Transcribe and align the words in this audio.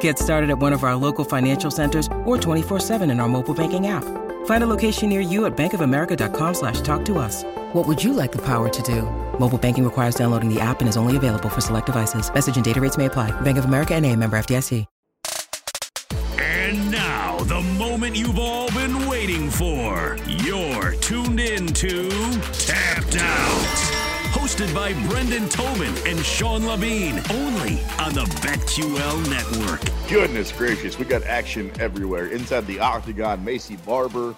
Get 0.00 0.18
started 0.18 0.50
at 0.50 0.58
one 0.58 0.74
of 0.74 0.84
our 0.84 0.96
local 0.96 1.24
financial 1.24 1.70
centers 1.70 2.06
or 2.26 2.36
24-7 2.36 3.10
in 3.10 3.20
our 3.20 3.28
mobile 3.28 3.54
banking 3.54 3.86
app. 3.86 4.04
Find 4.44 4.62
a 4.62 4.66
location 4.66 5.08
near 5.08 5.22
you 5.22 5.46
at 5.46 5.56
bankofamerica.com 5.56 6.54
slash 6.54 6.82
talk 6.82 7.06
to 7.06 7.18
us. 7.18 7.44
What 7.72 7.86
would 7.86 8.04
you 8.04 8.12
like 8.12 8.32
the 8.32 8.44
power 8.44 8.68
to 8.68 8.82
do? 8.82 9.02
Mobile 9.38 9.58
banking 9.58 9.84
requires 9.84 10.14
downloading 10.14 10.52
the 10.52 10.60
app 10.60 10.80
and 10.80 10.88
is 10.88 10.98
only 10.98 11.16
available 11.16 11.48
for 11.48 11.62
select 11.62 11.86
devices. 11.86 12.32
Message 12.32 12.56
and 12.56 12.64
data 12.64 12.80
rates 12.80 12.98
may 12.98 13.06
apply. 13.06 13.30
Bank 13.40 13.56
of 13.56 13.64
America 13.64 13.94
and 13.94 14.04
a 14.04 14.14
member 14.14 14.38
FDIC. 14.38 14.84
And 16.38 16.90
now, 16.90 17.38
the 17.44 17.62
moment 17.78 18.14
you've 18.14 18.38
all 18.38 18.70
been 18.72 19.06
waiting 19.06 19.48
for. 19.48 20.18
You're 20.26 20.92
tuned 21.00 21.40
in 21.40 21.66
to 21.68 22.10
Tapped 22.52 23.16
Out. 23.16 23.97
Hosted 24.48 24.74
by 24.74 24.94
Brendan 25.10 25.46
Tobin 25.50 25.94
and 26.06 26.24
Sean 26.24 26.66
Levine, 26.66 27.20
only 27.32 27.78
on 27.98 28.14
the 28.14 28.24
BetQL 28.40 29.28
network. 29.28 30.08
Goodness 30.08 30.52
gracious, 30.52 30.98
we 30.98 31.04
got 31.04 31.22
action 31.24 31.70
everywhere. 31.78 32.28
Inside 32.28 32.66
the 32.66 32.80
octagon, 32.80 33.44
Maycee 33.44 33.76
Barber 33.84 34.34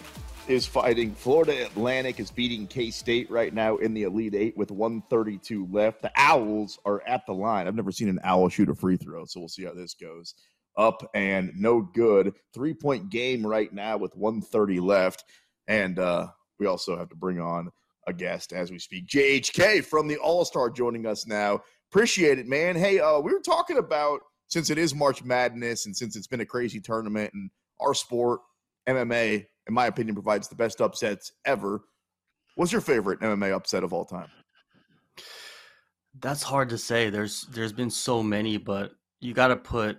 is 0.48 0.66
fighting. 0.66 1.14
Florida 1.14 1.64
Atlantic 1.64 2.18
is 2.18 2.32
beating 2.32 2.66
K 2.66 2.90
State 2.90 3.30
right 3.30 3.54
now 3.54 3.76
in 3.76 3.94
the 3.94 4.02
Elite 4.02 4.34
Eight 4.34 4.56
with 4.56 4.72
132 4.72 5.68
left. 5.70 6.02
The 6.02 6.10
Owls 6.16 6.80
are 6.84 7.06
at 7.06 7.24
the 7.24 7.32
line. 7.32 7.68
I've 7.68 7.76
never 7.76 7.92
seen 7.92 8.08
an 8.08 8.18
Owl 8.24 8.48
shoot 8.48 8.68
a 8.68 8.74
free 8.74 8.96
throw, 8.96 9.26
so 9.26 9.38
we'll 9.38 9.48
see 9.48 9.62
how 9.64 9.74
this 9.74 9.94
goes. 9.94 10.34
Up 10.76 11.08
and 11.14 11.52
no 11.54 11.82
good. 11.82 12.34
Three 12.52 12.74
point 12.74 13.10
game 13.10 13.46
right 13.46 13.72
now 13.72 13.96
with 13.96 14.16
130 14.16 14.80
left. 14.80 15.22
And 15.68 16.00
uh, 16.00 16.26
we 16.58 16.66
also 16.66 16.98
have 16.98 17.10
to 17.10 17.16
bring 17.16 17.38
on 17.38 17.70
a 18.10 18.14
guest 18.14 18.52
as 18.52 18.70
we 18.70 18.78
speak. 18.78 19.06
JHK 19.06 19.84
from 19.84 20.06
the 20.06 20.16
Allstar 20.16 20.74
joining 20.74 21.06
us 21.06 21.26
now. 21.26 21.60
Appreciate 21.90 22.38
it, 22.38 22.46
man. 22.46 22.76
Hey, 22.76 23.00
uh, 23.00 23.18
we 23.18 23.32
were 23.32 23.40
talking 23.40 23.78
about 23.78 24.20
since 24.48 24.68
it 24.70 24.78
is 24.78 24.94
March 24.94 25.24
Madness 25.24 25.86
and 25.86 25.96
since 25.96 26.16
it's 26.16 26.26
been 26.26 26.40
a 26.40 26.46
crazy 26.46 26.80
tournament 26.80 27.32
and 27.32 27.50
our 27.80 27.94
sport, 27.94 28.40
MMA, 28.88 29.46
in 29.66 29.74
my 29.74 29.86
opinion, 29.86 30.14
provides 30.14 30.48
the 30.48 30.54
best 30.54 30.80
upsets 30.80 31.32
ever. 31.44 31.82
What's 32.56 32.72
your 32.72 32.80
favorite 32.80 33.20
MMA 33.20 33.52
upset 33.52 33.84
of 33.84 33.92
all 33.92 34.04
time? 34.04 34.28
That's 36.20 36.42
hard 36.42 36.68
to 36.70 36.78
say. 36.78 37.08
There's 37.08 37.42
there's 37.52 37.72
been 37.72 37.90
so 37.90 38.22
many, 38.22 38.56
but 38.56 38.92
you 39.20 39.32
got 39.32 39.48
to 39.48 39.56
put 39.56 39.98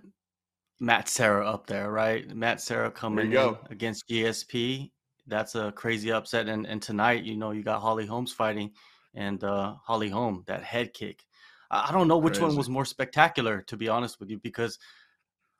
Matt 0.80 1.08
Serra 1.08 1.48
up 1.48 1.67
there, 1.67 1.89
right? 1.89 2.28
Matt 2.36 2.59
Serra 2.59 2.92
coming 2.92 3.32
in 3.32 3.56
against 3.70 4.09
GSP. 4.09 4.92
That's 5.27 5.55
a 5.55 5.71
crazy 5.71 6.11
upset. 6.11 6.48
And 6.48 6.65
and 6.65 6.82
tonight, 6.82 7.23
you 7.23 7.37
know, 7.37 7.52
you 7.52 7.64
got 7.64 7.82
Holly 7.82 8.05
Holm's 8.05 8.32
fighting, 8.32 8.71
and 9.14 9.43
uh, 9.43 9.76
Holly 9.83 10.09
Holm 10.09 10.43
that 10.48 10.64
head 10.64 10.93
kick. 10.93 11.23
I, 11.70 11.93
don't 11.93 12.09
know 12.09 12.17
which 12.17 12.33
crazy. 12.33 12.48
one 12.48 12.58
was 12.58 12.67
more 12.67 12.83
spectacular, 12.83 13.61
to 13.67 13.77
be 13.77 13.87
honest 13.87 14.20
with 14.20 14.30
you, 14.30 14.37
because 14.39 14.77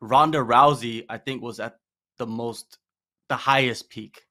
Ronda 0.02 0.40
Rousey, 0.40 1.06
I 1.08 1.18
think, 1.18 1.42
was 1.42 1.62
at 1.62 1.78
the 2.18 2.28
most 2.28 2.80
the 3.30 3.38
highest 3.38 3.90
peak 3.90 4.24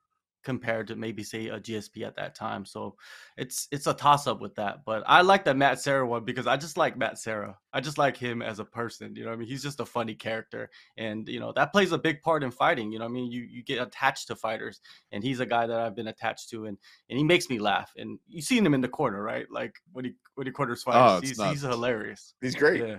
compared 0.43 0.87
to 0.89 0.97
maybe 0.97 1.23
say 1.23 1.49
a 1.49 1.61
GSP 1.61 2.07
at 2.07 2.17
that 2.17 2.35
time. 2.35 2.65
So 2.65 2.97
it's 3.37 3.69
it's 3.71 3.87
a 3.87 3.95
toss 3.95 4.27
up 4.27 4.41
with 4.41 4.55
that. 4.57 4.85
But 4.85 5.03
I 5.07 5.23
like 5.23 5.45
the 5.45 5.55
Matt 5.55 5.81
Serra 5.81 6.07
one 6.07 6.25
because 6.25 6.47
I 6.47 6.57
just 6.57 6.77
like 6.77 6.97
Matt 6.97 7.19
Serra. 7.19 7.59
I 7.73 7.81
just 7.81 7.99
like 7.99 8.17
him 8.17 8.43
as 8.43 8.59
a 8.59 8.65
person. 8.65 9.15
You 9.15 9.25
know, 9.25 9.33
I 9.33 9.37
mean, 9.37 9.49
he's 9.49 9.63
just 9.63 9.81
a 9.81 9.87
funny 9.87 10.15
character, 10.15 10.71
and 10.97 11.29
you 11.29 11.41
know 11.41 11.53
that 11.57 11.73
plays 11.73 11.93
a 11.93 11.99
big 11.99 12.23
part 12.23 12.43
in 12.43 12.51
fighting. 12.51 12.93
You 12.93 12.99
know, 12.99 13.05
I 13.05 13.09
mean, 13.09 13.31
you 13.31 13.43
you 13.43 13.63
get 13.63 13.83
attached 13.83 14.29
to 14.29 14.37
fighters, 14.37 14.81
and 15.13 15.23
he's 15.23 15.41
a 15.41 15.47
guy 15.47 15.67
that 15.67 15.79
I've 15.79 15.97
been 15.97 16.09
attached 16.09 16.51
to, 16.51 16.67
and 16.67 16.79
and 17.09 17.19
he 17.19 17.25
makes 17.25 17.49
me 17.51 17.59
laugh. 17.59 17.93
And 17.97 18.19
you 18.29 18.43
seen 18.43 18.65
him 18.65 18.75
in 18.75 18.81
the 18.81 18.89
corner, 18.89 19.23
right? 19.23 19.47
Like 19.51 19.77
when 19.93 20.05
he 20.05 20.15
when 20.35 20.47
he 20.47 20.53
corners 20.53 20.83
fights, 20.83 20.97
oh, 20.97 21.21
he's, 21.21 21.43
he's 21.43 21.63
hilarious. 21.63 22.35
He's 22.41 22.55
great. 22.55 22.81
Yeah. 22.87 22.99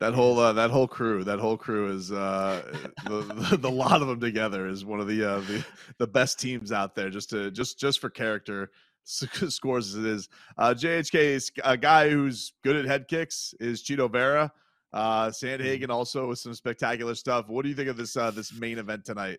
That 0.00 0.14
whole 0.14 0.38
uh, 0.38 0.52
that 0.54 0.70
whole 0.70 0.88
crew, 0.88 1.24
that 1.24 1.38
whole 1.38 1.56
crew 1.56 1.94
is 1.94 2.10
uh, 2.10 2.62
the, 3.04 3.20
the, 3.50 3.56
the 3.56 3.70
lot 3.70 4.02
of 4.02 4.08
them 4.08 4.20
together 4.20 4.66
is 4.66 4.84
one 4.84 5.00
of 5.00 5.06
the 5.06 5.24
uh, 5.24 5.40
the 5.40 5.64
the 5.98 6.06
best 6.06 6.40
teams 6.40 6.72
out 6.72 6.94
there. 6.94 7.10
Just 7.10 7.30
to 7.30 7.50
just 7.50 7.78
just 7.78 8.00
for 8.00 8.10
character 8.10 8.70
scores 9.04 9.94
as 9.94 10.04
it 10.04 10.06
is. 10.06 10.28
Uh, 10.58 10.74
JHK 10.76 11.14
is 11.14 11.52
a 11.64 11.76
guy 11.76 12.10
who's 12.10 12.52
good 12.64 12.76
at 12.76 12.86
head 12.86 13.06
kicks. 13.08 13.54
Is 13.60 13.82
Chito 13.82 14.10
Vera. 14.10 14.52
Uh, 14.92 15.28
Sandhagen 15.28 15.90
also 15.90 16.28
with 16.28 16.38
some 16.38 16.54
spectacular 16.54 17.16
stuff. 17.16 17.48
What 17.48 17.62
do 17.62 17.68
you 17.68 17.74
think 17.74 17.88
of 17.88 17.96
this 17.96 18.16
uh, 18.16 18.30
this 18.30 18.52
main 18.52 18.78
event 18.78 19.04
tonight? 19.04 19.38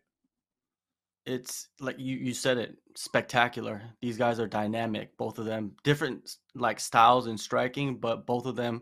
It's 1.26 1.70
like 1.80 1.96
you 1.98 2.18
you 2.18 2.34
said 2.34 2.58
it 2.58 2.78
spectacular. 2.96 3.82
These 4.02 4.18
guys 4.18 4.40
are 4.40 4.48
dynamic, 4.48 5.18
both 5.18 5.40
of 5.40 5.46
them 5.46 5.72
different 5.84 6.36
like 6.56 6.80
styles 6.80 7.28
in 7.28 7.38
striking, 7.38 7.98
but 7.98 8.26
both 8.26 8.46
of 8.46 8.56
them 8.56 8.82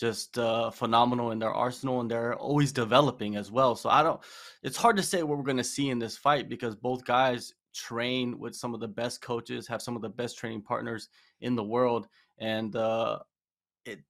just 0.00 0.38
uh, 0.38 0.70
phenomenal 0.70 1.30
in 1.30 1.38
their 1.38 1.52
arsenal, 1.52 2.00
and 2.00 2.10
they're 2.10 2.34
always 2.34 2.72
developing 2.72 3.36
as 3.36 3.52
well. 3.52 3.76
So 3.76 3.90
I 3.90 4.02
don't. 4.02 4.20
It's 4.62 4.78
hard 4.78 4.96
to 4.96 5.02
say 5.02 5.22
what 5.22 5.36
we're 5.36 5.44
going 5.44 5.58
to 5.58 5.64
see 5.64 5.90
in 5.90 5.98
this 5.98 6.16
fight 6.16 6.48
because 6.48 6.74
both 6.74 7.04
guys 7.04 7.52
train 7.74 8.38
with 8.38 8.56
some 8.56 8.72
of 8.74 8.80
the 8.80 8.88
best 8.88 9.20
coaches, 9.20 9.68
have 9.68 9.82
some 9.82 9.94
of 9.96 10.02
the 10.02 10.08
best 10.08 10.38
training 10.38 10.62
partners 10.62 11.10
in 11.42 11.54
the 11.54 11.62
world, 11.62 12.08
and 12.38 12.74
uh, 12.74 13.18
it. 13.84 14.00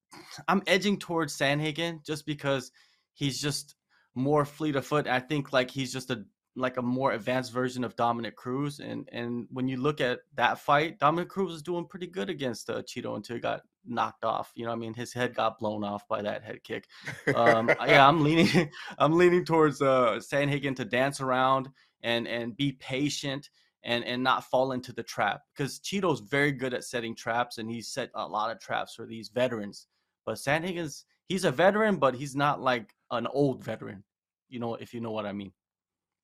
I'm 0.46 0.62
edging 0.68 0.98
towards 0.98 1.36
Sandhagen 1.36 2.04
just 2.06 2.24
because 2.24 2.70
he's 3.14 3.40
just 3.40 3.74
more 4.14 4.44
fleet 4.44 4.76
of 4.76 4.86
foot. 4.86 5.08
I 5.08 5.18
think 5.18 5.52
like 5.52 5.70
he's 5.70 5.92
just 5.92 6.10
a 6.10 6.24
like 6.60 6.76
a 6.76 6.82
more 6.82 7.12
advanced 7.12 7.52
version 7.52 7.84
of 7.84 7.96
Dominick 7.96 8.36
Cruz. 8.36 8.80
And 8.80 9.08
and 9.12 9.46
when 9.50 9.68
you 9.68 9.76
look 9.76 10.00
at 10.00 10.20
that 10.34 10.58
fight, 10.58 10.98
Dominick 10.98 11.28
Cruz 11.28 11.52
was 11.52 11.62
doing 11.62 11.86
pretty 11.86 12.06
good 12.06 12.30
against 12.30 12.70
uh, 12.70 12.82
Chito 12.82 13.16
until 13.16 13.36
he 13.36 13.40
got 13.40 13.62
knocked 13.86 14.24
off. 14.24 14.52
You 14.54 14.66
know, 14.66 14.72
I 14.72 14.76
mean, 14.76 14.94
his 14.94 15.12
head 15.12 15.34
got 15.34 15.58
blown 15.58 15.84
off 15.84 16.06
by 16.08 16.22
that 16.22 16.42
head 16.42 16.62
kick. 16.62 16.86
Um, 17.34 17.68
yeah, 17.86 18.06
I'm 18.06 18.22
leaning, 18.22 18.70
I'm 18.98 19.16
leaning 19.16 19.44
towards 19.44 19.80
uh, 19.80 20.18
Sandhagen 20.18 20.76
to 20.76 20.84
dance 20.84 21.20
around 21.20 21.68
and 22.02 22.26
and 22.26 22.56
be 22.56 22.72
patient 22.72 23.50
and 23.82 24.04
and 24.04 24.22
not 24.22 24.44
fall 24.44 24.72
into 24.72 24.92
the 24.92 25.02
trap 25.02 25.42
because 25.54 25.80
Chito's 25.80 26.20
very 26.20 26.52
good 26.52 26.74
at 26.74 26.84
setting 26.84 27.14
traps 27.14 27.58
and 27.58 27.70
he's 27.70 27.88
set 27.88 28.10
a 28.14 28.26
lot 28.26 28.50
of 28.50 28.60
traps 28.60 28.94
for 28.94 29.06
these 29.06 29.28
veterans. 29.28 29.86
But 30.26 30.36
Sandhagen's 30.36 31.04
he's 31.28 31.44
a 31.44 31.50
veteran, 31.50 31.96
but 31.96 32.14
he's 32.14 32.36
not 32.36 32.60
like 32.60 32.94
an 33.10 33.26
old 33.28 33.64
veteran. 33.64 34.04
You 34.48 34.60
know, 34.60 34.74
if 34.74 34.92
you 34.92 35.00
know 35.00 35.12
what 35.12 35.26
I 35.26 35.32
mean. 35.32 35.52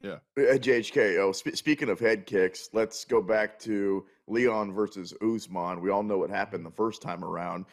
Yeah. 0.06 0.44
At 0.44 0.60
JHK, 0.60 1.18
oh, 1.18 1.32
sp- 1.34 1.56
speaking 1.56 1.88
of 1.88 1.98
head 1.98 2.26
kicks, 2.26 2.68
let's 2.72 3.04
go 3.04 3.20
back 3.20 3.58
to 3.60 4.06
Leon 4.28 4.72
versus 4.72 5.12
Usman. 5.20 5.80
We 5.80 5.90
all 5.90 6.02
know 6.02 6.18
what 6.18 6.30
happened 6.30 6.64
the 6.64 6.70
first 6.70 7.02
time 7.02 7.24
around. 7.24 7.66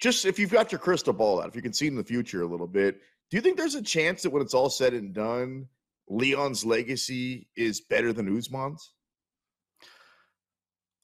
Just 0.00 0.24
if 0.24 0.38
you've 0.38 0.50
got 0.50 0.72
your 0.72 0.78
crystal 0.78 1.12
ball 1.12 1.40
out, 1.40 1.48
if 1.48 1.54
you 1.54 1.62
can 1.62 1.72
see 1.72 1.86
in 1.86 1.94
the 1.94 2.02
future 2.02 2.42
a 2.42 2.46
little 2.46 2.66
bit, 2.66 3.00
do 3.30 3.36
you 3.36 3.40
think 3.40 3.56
there's 3.56 3.76
a 3.76 3.82
chance 3.82 4.22
that 4.22 4.30
when 4.30 4.42
it's 4.42 4.54
all 4.54 4.70
said 4.70 4.94
and 4.94 5.12
done, 5.12 5.68
Leon's 6.08 6.64
legacy 6.64 7.46
is 7.56 7.80
better 7.80 8.12
than 8.12 8.36
Usman's? 8.36 8.92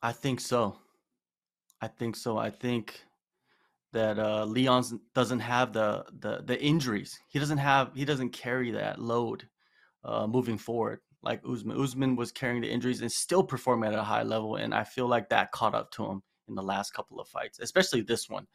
I 0.02 0.12
think 0.12 0.41
so. 0.41 0.79
I 1.81 1.88
think 1.88 2.17
so. 2.17 2.38
I 2.38 2.50
think 2.50 3.00
that 3.93 4.19
uh, 4.19 4.44
Leon 4.46 5.00
doesn't 5.14 5.41
have 5.41 5.73
the, 5.73 6.05
the 6.20 6.43
the 6.44 6.61
injuries. 6.61 7.19
He 7.29 7.38
doesn't 7.38 7.58
have. 7.58 7.91
He 7.94 8.05
doesn't 8.05 8.31
carry 8.31 8.73
that 8.73 8.99
load 9.00 9.46
uh, 10.06 10.26
moving 10.26 10.56
forward. 10.56 11.00
Like 11.23 11.43
Usman, 11.49 11.79
Usman 11.79 12.17
was 12.17 12.32
carrying 12.32 12.62
the 12.62 12.70
injuries 12.70 13.03
and 13.03 13.12
still 13.12 13.43
performing 13.43 13.93
at 13.93 13.99
a 13.99 14.03
high 14.03 14.23
level, 14.23 14.56
and 14.56 14.75
I 14.75 14.85
feel 14.85 15.08
like 15.08 15.29
that 15.29 15.53
caught 15.53 15.75
up 15.75 15.91
to 15.93 16.06
him 16.06 16.23
in 16.49 16.55
the 16.55 16.62
last 16.62 16.94
couple 16.94 17.20
of 17.20 17.29
fights, 17.29 17.58
especially 17.58 18.00
this 18.00 18.31
one. 18.31 18.47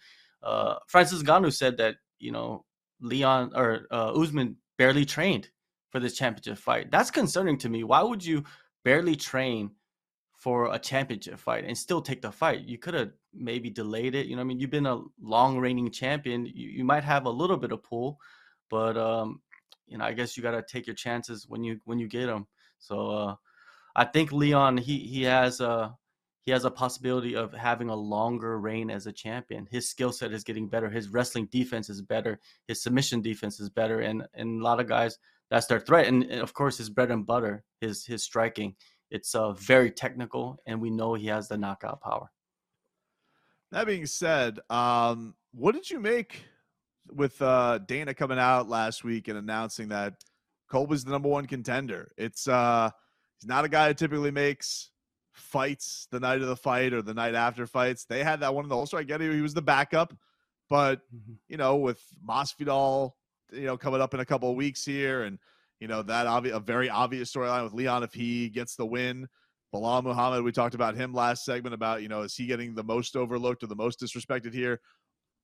Uh, 0.41 0.75
Francis 0.87 1.21
Ngannou 1.21 1.53
said 1.53 1.77
that 1.77 1.95
you 2.19 2.31
know 2.31 2.65
Leon 3.01 3.51
or 3.55 3.87
uh, 3.91 4.13
Usman 4.13 4.57
barely 4.77 5.05
trained 5.05 5.49
for 5.89 5.99
this 5.99 6.15
championship 6.15 6.57
fight. 6.57 6.89
That's 6.89 7.11
concerning 7.11 7.57
to 7.59 7.69
me. 7.69 7.83
Why 7.83 8.01
would 8.01 8.23
you 8.23 8.45
barely 8.83 9.15
train 9.15 9.71
for 10.41 10.73
a 10.73 10.79
championship 10.79 11.37
fight 11.37 11.65
and 11.65 11.77
still 11.77 12.01
take 12.01 12.19
the 12.23 12.31
fight. 12.31 12.61
You 12.61 12.79
could 12.79 12.95
have 12.95 13.11
maybe 13.31 13.69
delayed 13.69 14.15
it. 14.15 14.25
You 14.25 14.35
know, 14.35 14.41
I 14.41 14.43
mean, 14.45 14.59
you've 14.59 14.71
been 14.71 14.87
a 14.87 15.01
long 15.21 15.59
reigning 15.59 15.91
champion. 15.91 16.47
You, 16.47 16.67
you 16.69 16.83
might 16.83 17.03
have 17.03 17.27
a 17.27 17.29
little 17.29 17.57
bit 17.57 17.71
of 17.71 17.83
pull, 17.83 18.19
but 18.67 18.97
um, 18.97 19.41
you 19.91 19.97
know, 19.97 20.05
I 20.05 20.13
guess 20.13 20.37
you 20.37 20.41
got 20.41 20.51
to 20.51 20.63
take 20.63 20.87
your 20.87 20.95
chances 20.95 21.45
when 21.47 21.63
you 21.63 21.79
when 21.83 21.99
you 21.99 22.07
get 22.07 22.27
them. 22.27 22.47
So 22.79 23.11
uh, 23.11 23.35
I 23.95 24.05
think 24.05 24.31
Leon 24.31 24.77
he 24.77 24.99
he 24.99 25.23
has 25.23 25.59
a 25.59 25.95
he 26.43 26.51
has 26.51 26.63
a 26.63 26.71
possibility 26.71 27.35
of 27.35 27.53
having 27.53 27.89
a 27.89 27.95
longer 27.95 28.57
reign 28.59 28.89
as 28.89 29.05
a 29.05 29.11
champion. 29.11 29.67
His 29.69 29.89
skill 29.89 30.13
set 30.13 30.31
is 30.31 30.45
getting 30.45 30.69
better. 30.69 30.89
His 30.89 31.09
wrestling 31.09 31.47
defense 31.51 31.89
is 31.89 32.01
better. 32.01 32.39
His 32.67 32.81
submission 32.81 33.21
defense 33.21 33.59
is 33.59 33.69
better. 33.69 33.99
And 33.99 34.23
and 34.33 34.61
a 34.61 34.63
lot 34.63 34.79
of 34.79 34.87
guys 34.87 35.19
that's 35.49 35.67
their 35.67 35.81
threat. 35.81 36.07
And, 36.07 36.23
and 36.23 36.41
of 36.41 36.53
course 36.53 36.77
his 36.77 36.89
bread 36.89 37.11
and 37.11 37.25
butter, 37.25 37.63
his 37.81 38.05
his 38.05 38.23
striking. 38.23 38.75
It's 39.09 39.35
uh, 39.35 39.51
very 39.51 39.91
technical, 39.91 40.57
and 40.65 40.79
we 40.79 40.89
know 40.89 41.15
he 41.15 41.27
has 41.27 41.49
the 41.49 41.57
knockout 41.57 41.99
power. 41.99 42.31
That 43.71 43.85
being 43.85 44.05
said, 44.05 44.59
um, 44.69 45.35
what 45.51 45.75
did 45.75 45.89
you 45.89 45.99
make 45.99 46.45
with 47.09 47.41
uh, 47.41 47.79
Dana 47.79 48.13
coming 48.13 48.39
out 48.39 48.69
last 48.69 49.03
week 49.03 49.27
and 49.27 49.37
announcing 49.37 49.89
that 49.89 50.15
Colby's 50.69 51.03
the 51.03 51.11
number 51.11 51.29
one 51.29 51.45
contender? 51.45 52.11
It's 52.17 52.47
uh, 52.47 52.89
he's 53.39 53.47
not 53.47 53.65
a 53.65 53.69
guy 53.69 53.89
who 53.89 53.93
typically 53.93 54.31
makes 54.31 54.91
fights 55.33 56.07
the 56.11 56.19
night 56.19 56.41
of 56.41 56.47
the 56.47 56.55
fight 56.55 56.93
or 56.93 57.01
the 57.01 57.13
night 57.13 57.35
after 57.35 57.65
fights. 57.65 58.05
They 58.05 58.23
had 58.23 58.41
that 58.41 58.53
one 58.53 58.65
in 58.65 58.69
the 58.69 58.75
Ulster. 58.75 58.97
I 58.97 59.03
get 59.03 59.21
it. 59.21 59.33
He 59.33 59.41
was 59.41 59.53
the 59.53 59.61
backup, 59.61 60.13
but 60.69 61.01
mm-hmm. 61.13 61.33
you 61.47 61.57
know, 61.57 61.77
with 61.77 62.01
Masvidal, 62.27 63.11
you 63.51 63.65
know, 63.65 63.77
coming 63.77 64.01
up 64.01 64.13
in 64.13 64.19
a 64.19 64.25
couple 64.25 64.49
of 64.49 64.55
weeks 64.55 64.85
here, 64.85 65.23
and 65.23 65.39
you 65.79 65.87
know 65.87 66.01
that 66.03 66.27
obvious 66.27 66.55
a 66.55 66.59
very 66.59 66.89
obvious 66.89 67.33
storyline 67.33 67.63
with 67.63 67.73
Leon 67.73 68.03
if 68.03 68.13
he 68.13 68.49
gets 68.49 68.75
the 68.75 68.85
win. 68.85 69.27
Belal 69.73 70.03
Muhammad, 70.03 70.43
we 70.43 70.51
talked 70.51 70.75
about 70.75 70.95
him 70.95 71.13
last 71.13 71.45
segment 71.45 71.73
about 71.73 72.01
you 72.01 72.09
know 72.09 72.21
is 72.21 72.35
he 72.35 72.45
getting 72.45 72.75
the 72.75 72.83
most 72.83 73.15
overlooked 73.15 73.63
or 73.63 73.67
the 73.67 73.75
most 73.75 73.99
disrespected 73.99 74.53
here? 74.53 74.79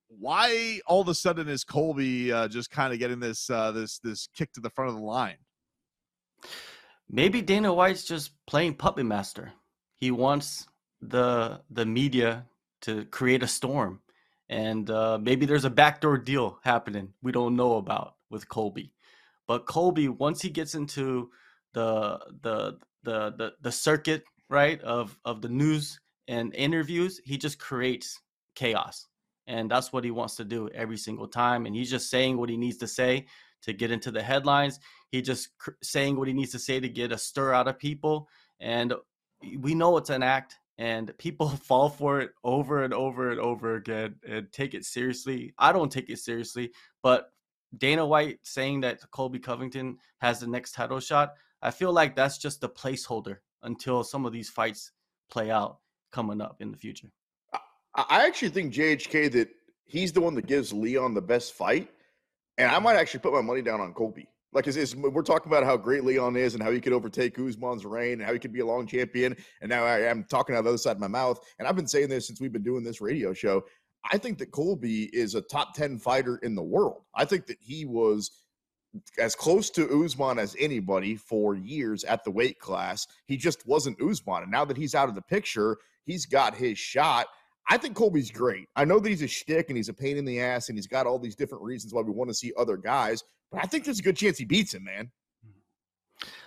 Why 0.08 0.80
all 0.86 1.00
of 1.00 1.08
a 1.08 1.14
sudden 1.14 1.48
is 1.48 1.64
Colby 1.64 2.32
uh, 2.32 2.48
just 2.48 2.70
kind 2.70 2.92
of 2.92 2.98
getting 2.98 3.20
this 3.20 3.48
uh, 3.50 3.72
this 3.72 3.98
this 3.98 4.28
kick 4.34 4.52
to 4.54 4.60
the 4.60 4.70
front 4.70 4.90
of 4.90 4.96
the 4.96 5.02
line? 5.02 5.36
Maybe 7.10 7.42
Dana 7.42 7.72
White's 7.72 8.04
just 8.04 8.32
playing 8.46 8.74
puppet 8.74 9.06
master. 9.06 9.52
He 9.96 10.10
wants 10.10 10.66
the 11.00 11.60
the 11.70 11.86
media 11.86 12.46
to 12.82 13.04
create 13.06 13.42
a 13.42 13.48
storm. 13.48 14.00
And 14.48 14.90
uh, 14.90 15.18
maybe 15.20 15.44
there's 15.44 15.66
a 15.66 15.70
backdoor 15.70 16.18
deal 16.18 16.58
happening 16.64 17.12
we 17.22 17.32
don't 17.32 17.56
know 17.56 17.76
about 17.76 18.14
with 18.30 18.48
colby. 18.48 18.92
But 19.46 19.66
colby 19.66 20.08
once 20.08 20.40
he 20.40 20.50
gets 20.50 20.74
into 20.74 21.30
the 21.74 22.18
the 22.42 22.78
the 23.02 23.32
the, 23.36 23.52
the 23.60 23.72
circuit 23.72 24.24
right 24.48 24.80
of 24.82 25.18
of 25.24 25.42
the 25.42 25.48
news 25.48 26.00
and 26.26 26.54
interviews 26.54 27.20
he 27.24 27.36
just 27.36 27.58
creates 27.58 28.20
chaos 28.54 29.06
and 29.48 29.68
that's 29.68 29.92
what 29.92 30.04
he 30.04 30.12
wants 30.12 30.36
to 30.36 30.44
do 30.44 30.68
every 30.68 30.96
single 30.96 31.26
time 31.26 31.66
and 31.66 31.74
he's 31.74 31.90
just 31.90 32.08
saying 32.08 32.36
what 32.36 32.48
he 32.48 32.56
needs 32.56 32.76
to 32.76 32.86
say 32.86 33.26
to 33.62 33.72
get 33.72 33.90
into 33.90 34.12
the 34.12 34.22
headlines 34.22 34.78
he 35.10 35.20
just 35.20 35.56
cr- 35.58 35.70
saying 35.82 36.16
what 36.16 36.28
he 36.28 36.34
needs 36.34 36.52
to 36.52 36.58
say 36.58 36.78
to 36.78 36.88
get 36.88 37.10
a 37.10 37.18
stir 37.18 37.52
out 37.52 37.66
of 37.66 37.78
people 37.78 38.28
and 38.60 38.94
we 39.58 39.74
know 39.74 39.96
it's 39.96 40.10
an 40.10 40.22
act 40.22 40.56
and 40.78 41.16
people 41.18 41.48
fall 41.64 41.88
for 41.88 42.20
it 42.20 42.30
over 42.44 42.84
and 42.84 42.94
over 42.94 43.30
and 43.30 43.40
over 43.40 43.74
again 43.74 44.14
and 44.26 44.50
take 44.52 44.74
it 44.74 44.84
seriously. 44.84 45.52
I 45.58 45.72
don't 45.72 45.92
take 45.92 46.08
it 46.08 46.18
seriously, 46.18 46.70
but 47.02 47.32
Dana 47.76 48.06
White 48.06 48.38
saying 48.44 48.80
that 48.82 49.00
Colby 49.10 49.38
Covington 49.38 49.98
has 50.18 50.40
the 50.40 50.46
next 50.46 50.72
title 50.72 51.00
shot, 51.00 51.34
I 51.60 51.70
feel 51.70 51.92
like 51.92 52.16
that's 52.16 52.38
just 52.38 52.64
a 52.64 52.68
placeholder 52.68 53.38
until 53.62 54.04
some 54.04 54.24
of 54.24 54.32
these 54.32 54.48
fights 54.48 54.92
play 55.30 55.50
out 55.50 55.78
coming 56.12 56.40
up 56.40 56.56
in 56.60 56.70
the 56.70 56.78
future. 56.78 57.08
I 57.94 58.26
actually 58.26 58.50
think 58.50 58.72
JHK 58.72 59.32
that 59.32 59.48
he's 59.84 60.12
the 60.12 60.20
one 60.20 60.34
that 60.34 60.46
gives 60.46 60.72
Leon 60.72 61.14
the 61.14 61.22
best 61.22 61.54
fight, 61.54 61.88
and 62.56 62.70
I 62.70 62.78
might 62.78 62.96
actually 62.96 63.20
put 63.20 63.32
my 63.32 63.40
money 63.40 63.62
down 63.62 63.80
on 63.80 63.92
Colby. 63.92 64.28
Like, 64.52 64.66
is, 64.66 64.76
is 64.76 64.96
we're 64.96 65.22
talking 65.22 65.52
about 65.52 65.64
how 65.64 65.76
great 65.76 66.04
Leon 66.04 66.36
is 66.36 66.54
and 66.54 66.62
how 66.62 66.70
he 66.70 66.80
could 66.80 66.94
overtake 66.94 67.38
Usman's 67.38 67.84
reign 67.84 68.14
and 68.14 68.22
how 68.22 68.32
he 68.32 68.38
could 68.38 68.52
be 68.52 68.60
a 68.60 68.66
long 68.66 68.86
champion. 68.86 69.36
And 69.60 69.68
now 69.68 69.84
I, 69.84 70.00
am 70.00 70.24
talking 70.24 70.56
out 70.56 70.64
the 70.64 70.70
other 70.70 70.78
side 70.78 70.96
of 70.96 71.00
my 71.00 71.08
mouth. 71.08 71.38
And 71.58 71.68
I've 71.68 71.76
been 71.76 71.86
saying 71.86 72.08
this 72.08 72.26
since 72.26 72.40
we've 72.40 72.52
been 72.52 72.62
doing 72.62 72.82
this 72.82 73.02
radio 73.02 73.34
show. 73.34 73.64
I 74.10 74.16
think 74.16 74.38
that 74.38 74.50
Colby 74.50 75.04
is 75.12 75.34
a 75.34 75.42
top 75.42 75.74
10 75.74 75.98
fighter 75.98 76.38
in 76.38 76.54
the 76.54 76.62
world. 76.62 77.02
I 77.14 77.26
think 77.26 77.46
that 77.46 77.58
he 77.60 77.84
was 77.84 78.30
as 79.18 79.34
close 79.34 79.68
to 79.70 80.02
Usman 80.02 80.38
as 80.38 80.56
anybody 80.58 81.14
for 81.16 81.54
years 81.54 82.04
at 82.04 82.24
the 82.24 82.30
weight 82.30 82.58
class. 82.58 83.06
He 83.26 83.36
just 83.36 83.66
wasn't 83.66 84.00
Usman. 84.00 84.44
And 84.44 84.50
now 84.50 84.64
that 84.64 84.78
he's 84.78 84.94
out 84.94 85.10
of 85.10 85.14
the 85.14 85.22
picture, 85.22 85.76
he's 86.04 86.24
got 86.24 86.54
his 86.54 86.78
shot. 86.78 87.26
I 87.68 87.76
think 87.76 87.96
Colby's 87.96 88.30
great. 88.30 88.68
I 88.76 88.84
know 88.84 88.98
that 88.98 89.08
he's 89.08 89.22
a 89.22 89.28
shtick 89.28 89.68
and 89.68 89.76
he's 89.76 89.88
a 89.88 89.94
pain 89.94 90.16
in 90.16 90.24
the 90.24 90.40
ass 90.40 90.68
and 90.68 90.78
he's 90.78 90.86
got 90.86 91.06
all 91.06 91.18
these 91.18 91.36
different 91.36 91.64
reasons 91.64 91.92
why 91.92 92.02
we 92.02 92.12
want 92.12 92.30
to 92.30 92.34
see 92.34 92.52
other 92.58 92.76
guys. 92.76 93.22
But 93.50 93.62
I 93.62 93.66
think 93.66 93.84
there's 93.84 93.98
a 93.98 94.02
good 94.02 94.16
chance 94.16 94.38
he 94.38 94.44
beats 94.44 94.74
him, 94.74 94.84
man. 94.84 95.10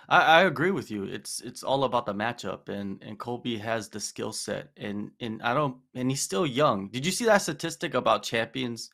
I, 0.08 0.20
I 0.20 0.42
agree 0.42 0.70
with 0.70 0.90
you. 0.90 1.04
It's 1.04 1.40
it's 1.40 1.62
all 1.62 1.84
about 1.84 2.06
the 2.06 2.14
matchup, 2.14 2.68
and 2.68 3.02
and 3.02 3.18
Colby 3.18 3.56
has 3.58 3.88
the 3.88 4.00
skill 4.00 4.32
set, 4.32 4.70
and 4.76 5.10
and 5.20 5.40
I 5.42 5.54
don't, 5.54 5.76
and 5.94 6.10
he's 6.10 6.20
still 6.20 6.46
young. 6.46 6.88
Did 6.88 7.06
you 7.06 7.12
see 7.12 7.24
that 7.24 7.42
statistic 7.42 7.94
about 7.94 8.22
champions 8.22 8.90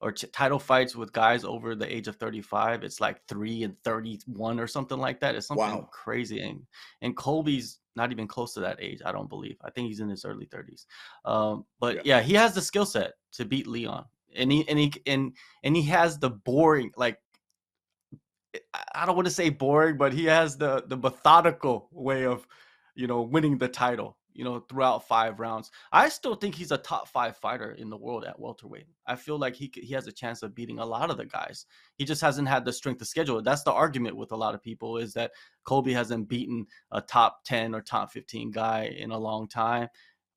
or 0.00 0.12
ch- 0.12 0.30
title 0.32 0.58
fights 0.58 0.94
with 0.94 1.12
guys 1.12 1.44
over 1.44 1.74
the 1.74 1.92
age 1.92 2.08
of 2.08 2.16
35? 2.16 2.84
It's 2.84 3.00
like 3.00 3.20
three 3.26 3.62
and 3.62 3.76
31 3.84 4.60
or 4.60 4.66
something 4.66 4.98
like 4.98 5.20
that. 5.20 5.34
It's 5.34 5.46
something 5.46 5.64
wow. 5.64 5.88
crazy, 5.92 6.40
and 6.40 6.62
and 7.02 7.16
Colby's 7.16 7.80
not 7.96 8.12
even 8.12 8.28
close 8.28 8.54
to 8.54 8.60
that 8.60 8.78
age. 8.80 9.00
I 9.04 9.12
don't 9.12 9.28
believe. 9.28 9.56
I 9.64 9.70
think 9.70 9.88
he's 9.88 10.00
in 10.00 10.08
his 10.08 10.24
early 10.24 10.46
30s. 10.46 10.86
Um, 11.24 11.64
but 11.80 11.96
yeah. 11.96 12.02
yeah, 12.04 12.20
he 12.20 12.34
has 12.34 12.54
the 12.54 12.62
skill 12.62 12.86
set 12.86 13.12
to 13.32 13.44
beat 13.44 13.66
Leon, 13.66 14.04
and 14.36 14.52
he 14.52 14.68
and 14.68 14.78
he 14.78 14.92
and 15.06 15.36
and 15.62 15.76
he 15.76 15.82
has 15.84 16.18
the 16.18 16.30
boring 16.30 16.92
like 16.96 17.18
I 18.94 19.06
don't 19.06 19.16
want 19.16 19.26
to 19.26 19.34
say 19.34 19.50
boring, 19.50 19.96
but 19.96 20.12
he 20.12 20.24
has 20.26 20.56
the 20.56 20.84
the 20.86 20.96
methodical 20.96 21.88
way 21.92 22.24
of, 22.24 22.46
you 22.94 23.06
know, 23.06 23.22
winning 23.22 23.58
the 23.58 23.68
title. 23.68 24.16
You 24.38 24.44
know, 24.44 24.60
throughout 24.60 25.08
five 25.08 25.40
rounds. 25.40 25.70
I 25.90 26.08
still 26.08 26.36
think 26.36 26.54
he's 26.54 26.70
a 26.70 26.78
top 26.78 27.08
five 27.08 27.36
fighter 27.36 27.72
in 27.72 27.90
the 27.90 27.96
world 27.96 28.24
at 28.24 28.38
welterweight. 28.38 28.86
I 29.04 29.16
feel 29.16 29.36
like 29.36 29.56
he 29.56 29.70
he 29.74 29.92
has 29.94 30.06
a 30.06 30.12
chance 30.12 30.42
of 30.42 30.54
beating 30.54 30.78
a 30.78 30.86
lot 30.86 31.10
of 31.10 31.16
the 31.16 31.26
guys. 31.26 31.66
He 31.96 32.04
just 32.04 32.22
hasn't 32.22 32.46
had 32.46 32.64
the 32.64 32.72
strength 32.72 32.98
to 32.98 33.04
schedule. 33.04 33.42
That's 33.42 33.64
the 33.64 33.72
argument 33.72 34.16
with 34.16 34.30
a 34.30 34.36
lot 34.36 34.54
of 34.54 34.62
people 34.62 34.98
is 34.98 35.12
that 35.14 35.32
Colby 35.64 35.92
hasn't 35.92 36.28
beaten 36.28 36.66
a 36.92 37.00
top 37.00 37.40
ten 37.44 37.74
or 37.74 37.82
top 37.82 38.12
fifteen 38.12 38.52
guy 38.52 38.84
in 38.96 39.10
a 39.10 39.18
long 39.18 39.48
time 39.48 39.88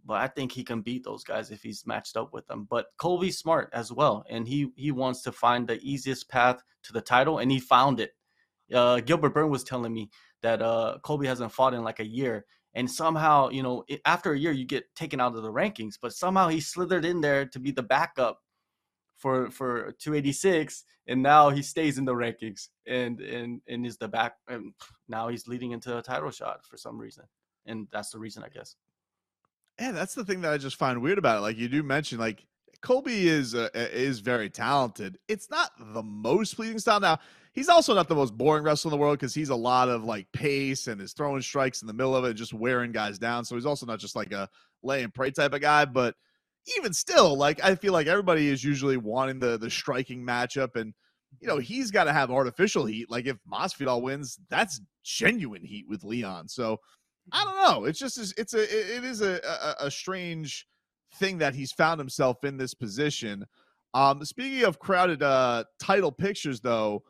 but 0.06 0.20
I 0.20 0.28
think 0.28 0.52
he 0.52 0.64
can 0.64 0.82
beat 0.82 1.04
those 1.04 1.24
guys 1.24 1.52
if 1.52 1.62
he's 1.62 1.86
matched 1.86 2.18
up 2.18 2.34
with 2.34 2.48
them. 2.48 2.68
But 2.70 2.88
Colby's 2.98 3.38
smart 3.38 3.70
as 3.74 3.92
well, 3.92 4.26
and 4.30 4.48
he 4.48 4.72
he 4.76 4.92
wants 4.92 5.22
to 5.24 5.32
find 5.32 5.68
the 5.68 5.80
easiest 5.82 6.30
path 6.30 6.64
to 6.84 6.94
the 6.94 7.02
title, 7.02 7.40
and 7.40 7.52
he 7.52 7.60
found 7.60 8.00
it. 8.00 8.12
Uh, 8.74 9.02
Gilbert 9.02 9.34
Burns 9.34 9.52
was 9.52 9.64
telling 9.64 9.94
me 9.94 10.10
that 10.42 10.62
uh, 10.62 10.98
Colby 11.04 11.28
hasn't 11.28 11.52
fought 11.52 11.74
in 11.74 11.84
like 11.84 12.00
a 12.00 12.08
year, 12.08 12.46
and 12.74 12.90
somehow 12.90 13.50
you 13.50 13.64
know 13.64 13.84
after 14.06 14.34
a 14.34 14.40
year 14.40 14.52
you 14.52 14.66
get 14.66 14.94
taken 14.96 15.20
out 15.20 15.36
of 15.36 15.44
the 15.44 15.52
rankings, 15.52 15.96
but 16.02 16.14
somehow 16.14 16.48
he 16.48 16.60
slithered 16.60 17.06
in 17.06 17.22
there 17.22 17.46
to 17.46 17.60
be 17.60 17.72
the 17.72 17.84
backup 17.84 18.40
for 19.18 19.52
for 19.52 19.92
286, 20.00 20.84
and 21.08 21.22
now 21.22 21.50
he 21.50 21.62
stays 21.62 21.98
in 21.98 22.06
the 22.06 22.14
rankings 22.14 22.70
and 22.88 23.20
and 23.22 23.62
and 23.68 23.86
is 23.86 23.98
the 23.98 24.08
back, 24.08 24.36
and 24.48 24.74
now 25.08 25.28
he's 25.28 25.48
leading 25.48 25.72
into 25.72 25.98
a 25.98 26.02
title 26.02 26.32
shot 26.32 26.66
for 26.66 26.78
some 26.78 26.98
reason, 26.98 27.26
and 27.66 27.88
that's 27.92 28.12
the 28.12 28.20
reason 28.20 28.44
I 28.44 28.50
guess. 28.50 28.76
Yeah, 29.80 29.92
that's 29.92 30.14
the 30.14 30.26
thing 30.26 30.42
that 30.42 30.54
I 30.54 30.58
just 30.58 30.76
find 30.76 31.02
weird 31.02 31.18
about 31.18 31.38
it. 31.38 31.42
Like 31.42 31.58
you 31.58 31.68
do 31.68 31.84
mention, 31.84 32.20
like 32.20 32.46
Colby 32.82 33.28
is 33.28 33.54
uh, 33.56 33.70
is 33.74 34.20
very 34.20 34.50
talented. 34.50 35.18
It's 35.28 35.50
not 35.50 35.72
the 35.94 36.04
most 36.04 36.56
pleasing 36.56 36.80
style. 36.80 37.00
Now 37.00 37.20
he's 37.54 37.70
also 37.70 37.94
not 37.94 38.08
the 38.08 38.16
most 38.16 38.38
boring 38.38 38.64
wrestler 38.64 38.90
in 38.90 38.98
the 38.98 39.02
world 39.02 39.20
because 39.20 39.34
he's 39.34 39.50
a 39.50 39.56
lot 39.56 39.90
of 39.90 40.04
like 40.04 40.32
pace 40.32 40.88
and 40.88 41.02
is 41.02 41.14
throwing 41.14 41.42
strikes 41.42 41.82
in 41.82 41.88
the 41.88 41.94
middle 41.94 42.16
of 42.16 42.26
it, 42.26 42.34
just 42.34 42.54
wearing 42.54 42.92
guys 42.92 43.20
down. 43.20 43.46
So 43.46 43.56
he's 43.56 43.66
also 43.66 43.86
not 43.86 44.00
just 44.00 44.16
like 44.16 44.32
a 44.32 44.50
lay 44.84 45.04
and 45.04 45.14
pray 45.14 45.32
type 45.32 45.54
of 45.54 45.62
guy. 45.62 45.86
But 45.86 46.16
even 46.78 46.94
still, 46.94 47.38
like 47.38 47.64
I 47.64 47.76
feel 47.76 47.94
like 47.94 48.08
everybody 48.08 48.48
is 48.48 48.64
usually 48.64 48.98
wanting 48.98 49.40
the 49.40 49.58
the 49.58 49.70
striking 49.70 50.26
matchup, 50.26 50.76
and 50.76 50.94
you 51.40 51.48
know 51.48 51.58
he's 51.58 51.92
got 51.92 52.06
to 52.06 52.14
have 52.14 52.32
artificial 52.32 52.86
heat. 52.86 53.10
Like 53.10 53.28
if 53.28 53.38
Masvidal 53.52 54.02
wins, 54.02 54.40
that's 54.50 54.82
genuine 55.04 55.64
heat 55.64 55.86
with 55.88 56.04
Leon. 56.04 56.48
So 56.48 56.80
I 57.32 57.44
don't 57.44 57.58
know. 57.58 57.86
It's 57.86 58.00
just 58.00 58.18
it's 58.40 58.54
a 58.54 58.64
it 58.64 59.04
is 59.04 59.22
a, 59.22 59.40
a, 59.46 59.86
a 59.86 59.92
strange 59.92 60.66
thing 61.16 61.38
that 61.40 61.56
he's 61.56 61.72
found 61.72 62.00
himself 62.00 62.44
in 62.44 62.58
this 62.58 62.74
position. 62.74 63.46
Um, 63.94 64.24
speaking 64.24 64.64
of 64.64 64.80
crowded 64.80 65.22
uh, 65.22 65.66
title 65.80 66.12
pictures, 66.12 66.62
though, 66.62 67.04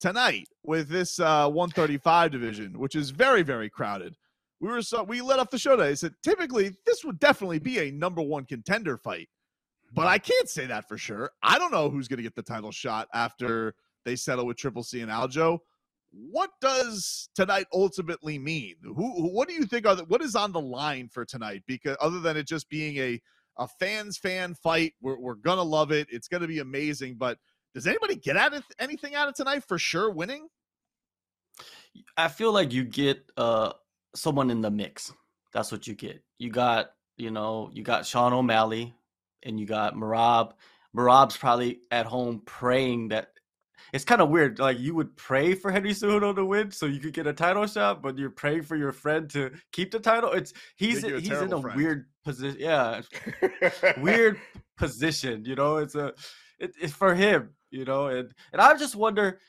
tonight 0.00 0.48
with 0.62 0.88
this 0.88 1.18
uh, 1.18 1.48
135 1.48 2.30
division, 2.30 2.78
which 2.78 2.94
is 2.94 3.10
very 3.10 3.42
very 3.42 3.70
crowded, 3.70 4.16
we 4.60 4.68
were 4.68 4.82
so 4.82 5.02
we 5.02 5.20
let 5.20 5.38
off 5.38 5.50
the 5.50 5.58
show 5.58 5.76
today. 5.76 5.90
I 5.90 5.94
said 5.94 6.14
typically 6.22 6.74
this 6.84 7.04
would 7.04 7.18
definitely 7.18 7.58
be 7.58 7.78
a 7.78 7.90
number 7.90 8.22
one 8.22 8.44
contender 8.44 8.96
fight, 8.96 9.28
but 9.94 10.06
I 10.06 10.18
can't 10.18 10.48
say 10.48 10.66
that 10.66 10.88
for 10.88 10.98
sure. 10.98 11.30
I 11.42 11.58
don't 11.58 11.72
know 11.72 11.88
who's 11.88 12.08
going 12.08 12.18
to 12.18 12.22
get 12.22 12.34
the 12.34 12.42
title 12.42 12.72
shot 12.72 13.08
after 13.14 13.74
they 14.04 14.16
settle 14.16 14.46
with 14.46 14.56
Triple 14.56 14.82
C 14.82 15.00
and 15.00 15.10
Aljo. 15.10 15.58
what 16.10 16.50
does 16.60 17.28
tonight 17.34 17.66
ultimately 17.72 18.38
mean? 18.38 18.76
Who, 18.82 19.28
what 19.28 19.48
do 19.48 19.54
you 19.54 19.64
think 19.64 19.86
are 19.86 19.96
the, 19.96 20.04
what 20.04 20.22
is 20.22 20.34
on 20.34 20.52
the 20.52 20.60
line 20.60 21.08
for 21.08 21.24
tonight? 21.24 21.62
Because 21.66 21.96
other 22.00 22.20
than 22.20 22.36
it 22.36 22.46
just 22.46 22.68
being 22.68 22.96
a 22.96 23.20
a 23.58 23.66
fans 23.66 24.16
fan 24.16 24.54
fight, 24.54 24.94
we're 25.00 25.18
we're 25.18 25.34
gonna 25.34 25.62
love 25.62 25.92
it. 25.92 26.08
It's 26.10 26.28
gonna 26.28 26.46
be 26.46 26.60
amazing. 26.60 27.16
But 27.16 27.38
does 27.74 27.86
anybody 27.86 28.16
get 28.16 28.36
out 28.36 28.54
of 28.54 28.64
anything 28.78 29.14
out 29.14 29.28
of 29.28 29.34
tonight 29.34 29.64
for 29.64 29.78
sure? 29.78 30.10
Winning. 30.10 30.48
I 32.16 32.28
feel 32.28 32.52
like 32.52 32.72
you 32.72 32.84
get 32.84 33.22
uh 33.36 33.72
someone 34.14 34.50
in 34.50 34.60
the 34.60 34.70
mix. 34.70 35.12
That's 35.52 35.72
what 35.72 35.86
you 35.86 35.94
get. 35.94 36.22
You 36.38 36.50
got 36.50 36.90
you 37.16 37.30
know 37.30 37.70
you 37.72 37.82
got 37.82 38.06
Sean 38.06 38.32
O'Malley 38.32 38.94
and 39.42 39.58
you 39.58 39.66
got 39.66 39.94
Merab. 39.94 40.52
Merab's 40.96 41.36
probably 41.36 41.80
at 41.90 42.06
home 42.06 42.42
praying 42.44 43.08
that 43.08 43.32
it's 43.92 44.04
kind 44.04 44.20
of 44.20 44.28
weird. 44.30 44.58
Like 44.58 44.78
you 44.78 44.94
would 44.94 45.16
pray 45.16 45.54
for 45.54 45.70
Henry 45.70 45.90
Cejudo 45.90 46.34
to 46.34 46.44
win 46.44 46.70
so 46.70 46.86
you 46.86 47.00
could 47.00 47.12
get 47.12 47.26
a 47.26 47.32
title 47.32 47.66
shot, 47.66 48.02
but 48.02 48.18
you're 48.18 48.30
praying 48.30 48.62
for 48.62 48.76
your 48.76 48.92
friend 48.92 49.28
to 49.30 49.50
keep 49.72 49.90
the 49.90 49.98
title. 49.98 50.32
It's 50.32 50.52
he's 50.76 51.04
in, 51.04 51.20
he's 51.20 51.30
in 51.30 51.52
a 51.52 51.60
friend. 51.60 51.76
weird 51.76 52.06
position. 52.24 52.58
Yeah, 52.60 53.02
weird 53.98 54.38
position. 54.76 55.44
You 55.44 55.54
know, 55.54 55.78
it's 55.78 55.94
a 55.94 56.12
it, 56.58 56.74
it's 56.80 56.92
for 56.92 57.14
him. 57.14 57.50
You 57.70 57.84
know, 57.84 58.06
and 58.08 58.32
and 58.52 58.62
I 58.62 58.76
just 58.76 58.96
wonder 58.96 59.40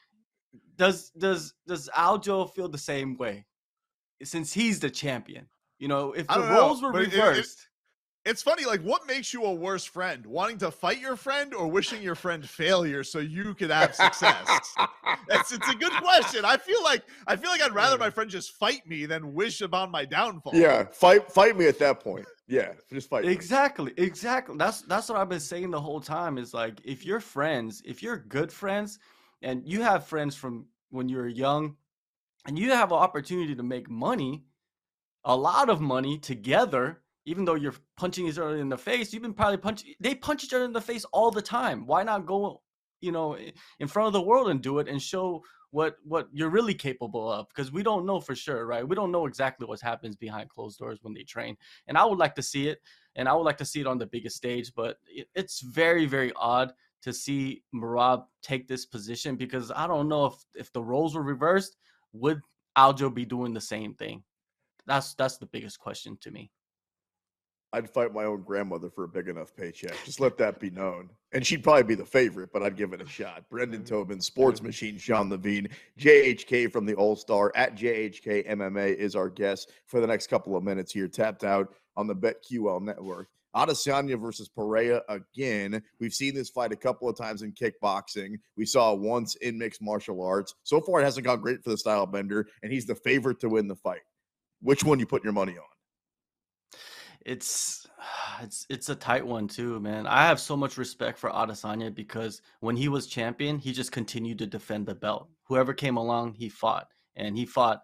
does 0.76 1.12
does 1.12 1.54
does 1.68 1.90
Aljo 1.96 2.54
feel 2.54 2.70
the 2.70 2.78
same 2.78 3.18
way 3.18 3.46
since 4.24 4.54
he's 4.54 4.80
the 4.80 4.90
champion? 4.90 5.48
You 5.78 5.88
know, 5.88 6.12
if 6.14 6.28
the 6.28 6.42
roles 6.42 6.82
know, 6.82 6.90
were 6.90 7.00
reversed. 7.00 7.60
It, 7.60 7.69
it's 8.30 8.44
funny, 8.44 8.66
like 8.66 8.82
what 8.82 9.08
makes 9.08 9.34
you 9.34 9.44
a 9.44 9.52
worse 9.52 9.84
friend? 9.84 10.24
Wanting 10.26 10.60
to 10.60 10.70
fight 10.70 11.00
your 11.00 11.16
friend 11.16 11.54
or 11.54 11.68
wishing 11.68 12.02
your 12.04 12.14
friend 12.14 12.48
failure 12.48 13.04
so 13.04 13.18
you 13.18 13.56
could 13.56 13.72
have 13.72 13.96
success? 13.96 14.48
it's, 15.30 15.52
it's 15.52 15.68
a 15.68 15.76
good 15.76 15.92
question. 15.94 16.46
I 16.46 16.58
feel 16.58 16.84
like 16.84 17.04
I 17.26 17.36
feel 17.36 17.50
like 17.50 17.62
I'd 17.62 17.74
rather 17.74 17.98
my 17.98 18.12
friend 18.12 18.30
just 18.30 18.52
fight 18.52 18.88
me 18.88 19.08
than 19.08 19.34
wish 19.34 19.62
about 19.62 19.90
my 19.90 20.06
downfall. 20.06 20.56
Yeah, 20.56 20.86
fight 20.92 21.32
fight 21.32 21.58
me 21.58 21.68
at 21.68 21.80
that 21.80 22.02
point. 22.02 22.26
Yeah, 22.48 22.74
just 22.94 23.10
fight. 23.10 23.26
Exactly, 23.26 23.94
me. 23.98 24.04
exactly. 24.04 24.56
That's 24.58 24.82
that's 24.84 25.10
what 25.10 25.18
I've 25.18 25.30
been 25.30 25.40
saying 25.40 25.72
the 25.72 25.82
whole 25.82 26.00
time. 26.00 26.38
Is 26.38 26.54
like 26.54 26.80
if 26.84 27.06
you're 27.06 27.20
friends, 27.20 27.82
if 27.84 28.04
you're 28.04 28.18
good 28.18 28.52
friends, 28.52 29.00
and 29.42 29.66
you 29.66 29.82
have 29.82 30.06
friends 30.06 30.36
from 30.36 30.68
when 30.92 31.10
you 31.10 31.18
were 31.18 31.28
young, 31.28 31.76
and 32.46 32.60
you 32.60 32.72
have 32.72 32.92
an 32.92 33.00
opportunity 33.00 33.56
to 33.56 33.64
make 33.64 33.90
money, 33.90 34.44
a 35.26 35.36
lot 35.36 35.70
of 35.70 35.82
money 35.82 36.20
together 36.20 37.02
even 37.26 37.46
though 37.46 37.56
you're 37.56 37.76
punching 37.98 38.28
each 38.28 38.38
other 38.38 38.58
in 38.58 38.70
the 38.70 38.78
face, 38.78 39.14
you've 39.14 39.22
been 39.22 39.34
probably 39.34 39.58
punching. 39.58 39.94
They 40.00 40.16
punch 40.16 40.44
each 40.44 40.54
other 40.54 40.66
in 40.66 40.74
the 40.74 40.82
face 40.82 41.06
all 41.06 41.32
the 41.32 41.42
time. 41.42 41.86
Why 41.86 42.04
not 42.04 42.26
go, 42.26 42.62
you 43.02 43.12
know, 43.12 43.38
in 43.80 43.88
front 43.88 44.08
of 44.08 44.14
the 44.14 44.22
world 44.22 44.50
and 44.50 44.62
do 44.62 44.80
it 44.80 44.88
and 44.88 45.02
show 45.02 45.44
what 45.72 45.98
what 46.04 46.28
you're 46.32 46.50
really 46.50 46.74
capable 46.74 47.32
of? 47.32 47.48
Because 47.50 47.72
we 47.72 47.84
don't 47.84 48.06
know 48.06 48.20
for 48.20 48.36
sure, 48.36 48.66
right? 48.66 48.88
We 48.88 48.96
don't 48.96 49.12
know 49.12 49.26
exactly 49.26 49.68
what 49.68 49.82
happens 49.82 50.16
behind 50.16 50.50
closed 50.50 50.80
doors 50.80 51.00
when 51.02 51.14
they 51.14 51.24
train. 51.24 51.56
And 51.88 51.98
I 51.98 52.06
would 52.06 52.18
like 52.18 52.36
to 52.36 52.42
see 52.42 52.68
it, 52.68 52.80
and 53.16 53.28
I 53.28 53.34
would 53.34 53.44
like 53.44 53.58
to 53.58 53.66
see 53.66 53.82
it 53.82 53.88
on 53.88 53.98
the 53.98 54.08
biggest 54.08 54.36
stage. 54.36 54.72
But 54.76 54.98
it's 55.36 55.62
very 55.62 56.06
very 56.06 56.32
odd 56.36 56.74
to 57.02 57.14
see 57.14 57.64
Merab 57.74 58.26
take 58.42 58.68
this 58.68 58.86
position 58.86 59.36
because 59.36 59.72
I 59.72 59.88
don't 59.88 60.10
know 60.10 60.26
if 60.26 60.34
if 60.56 60.74
the 60.74 60.84
roles 60.84 61.16
were 61.16 61.24
reversed, 61.24 61.78
would 62.14 62.42
Aljo 62.78 63.14
be 63.14 63.26
doing 63.26 63.54
the 63.54 63.62
same 63.62 63.94
thing? 63.94 64.24
That's 64.86 65.14
that's 65.14 65.38
the 65.38 65.46
biggest 65.46 65.80
question 65.80 66.18
to 66.22 66.32
me. 66.32 66.52
I'd 67.72 67.90
fight 67.90 68.14
my 68.14 68.24
own 68.24 68.42
grandmother 68.42 68.90
for 68.90 69.04
a 69.04 69.08
big 69.08 69.28
enough 69.28 69.56
paycheck. 69.56 69.94
Just 70.04 70.20
let 70.20 70.38
that 70.38 70.60
be 70.60 70.72
known. 70.72 71.10
And 71.34 71.46
she'd 71.46 71.64
probably 71.64 71.84
be 71.84 71.96
the 71.96 72.06
favorite, 72.06 72.52
but 72.52 72.64
I'd 72.64 72.76
give 72.76 72.94
it 72.94 73.02
a 73.02 73.08
shot. 73.08 73.44
Brendan 73.50 73.82
mm-hmm. 73.82 73.96
Tobin, 73.96 74.22
Sports 74.22 74.64
Machine, 74.64 74.98
Sean 74.98 75.30
Levine, 75.30 75.70
JHK 76.00 76.72
from 76.72 76.86
the 76.86 76.96
Allstar 76.96 77.52
at 77.56 77.76
JHK 77.76 78.50
MMA 78.50 78.96
is 78.96 79.16
our 79.16 79.30
guest 79.30 79.72
for 79.86 80.02
the 80.02 80.08
next 80.08 80.28
couple 80.28 80.56
of 80.56 80.64
minutes 80.64 80.92
here, 80.92 81.08
tapped 81.08 81.44
out 81.44 81.74
on 81.96 82.08
the 82.08 82.16
BetQL 82.16 82.82
network. 82.82 83.28
Adesanya 83.56 84.20
versus 84.20 84.48
Pereira 84.48 85.02
again. 85.10 85.82
We've 86.00 86.14
seen 86.14 86.36
this 86.36 86.50
fight 86.50 86.72
a 86.72 86.76
couple 86.76 87.10
of 87.10 87.18
times 87.18 87.42
in 87.42 87.52
kickboxing. 87.52 88.36
We 88.56 88.66
saw 88.66 88.94
it 88.94 89.00
once 89.00 89.36
in 89.36 89.58
mixed 89.58 89.82
martial 89.82 90.24
arts. 90.24 90.54
So 90.64 90.82
far, 90.82 91.02
it 91.02 91.06
hasn't 91.06 91.26
gone 91.26 91.42
great 91.42 91.64
for 91.64 91.72
the 91.72 91.78
style 91.78 92.06
bender, 92.06 92.48
and 92.62 92.72
he's 92.72 92.86
the 92.86 92.96
favorite 92.96 93.40
to 93.42 93.50
win 93.50 93.68
the 93.68 93.76
fight. 93.76 94.02
Which 94.62 94.84
one 94.84 95.00
you 95.00 95.06
put 95.06 95.24
your 95.24 95.34
money 95.34 95.58
on? 95.58 95.69
It's 97.26 97.88
it's 98.42 98.66
it's 98.70 98.90
a 98.90 98.96
tight 98.96 99.26
one 99.26 99.48
too, 99.48 99.80
man. 99.80 100.08
I 100.08 100.26
have 100.26 100.40
so 100.40 100.56
much 100.56 100.78
respect 100.78 101.18
for 101.18 101.30
Adesanya 101.30 101.94
because 101.94 102.42
when 102.60 102.76
he 102.76 102.88
was 102.88 103.08
champion, 103.08 103.60
he 103.60 103.72
just 103.72 103.92
continued 103.92 104.40
to 104.40 104.48
defend 104.48 104.86
the 104.86 104.96
belt. 104.96 105.30
Whoever 105.44 105.74
came 105.74 105.98
along, 105.98 106.34
he 106.34 106.50
fought, 106.50 106.88
and 107.16 107.38
he 107.38 107.46
fought 107.46 107.82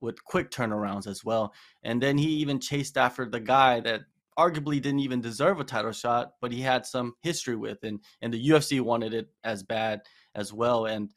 with 0.00 0.22
quick 0.24 0.50
turnarounds 0.50 1.06
as 1.06 1.24
well. 1.24 1.52
And 1.82 2.02
then 2.02 2.18
he 2.18 2.28
even 2.28 2.60
chased 2.60 2.98
after 2.98 3.26
the 3.26 3.40
guy 3.40 3.80
that 3.80 4.02
arguably 4.38 4.82
didn't 4.82 5.00
even 5.00 5.20
deserve 5.22 5.58
a 5.58 5.64
title 5.64 5.92
shot, 5.92 6.32
but 6.42 6.52
he 6.52 6.60
had 6.60 6.84
some 6.84 7.14
history 7.22 7.56
with, 7.56 7.78
and 7.82 8.00
and 8.20 8.32
the 8.32 8.48
UFC 8.48 8.80
wanted 8.80 9.14
it 9.14 9.28
as 9.44 9.62
bad 9.62 10.02
as 10.34 10.52
well. 10.52 10.86
And 10.86 11.10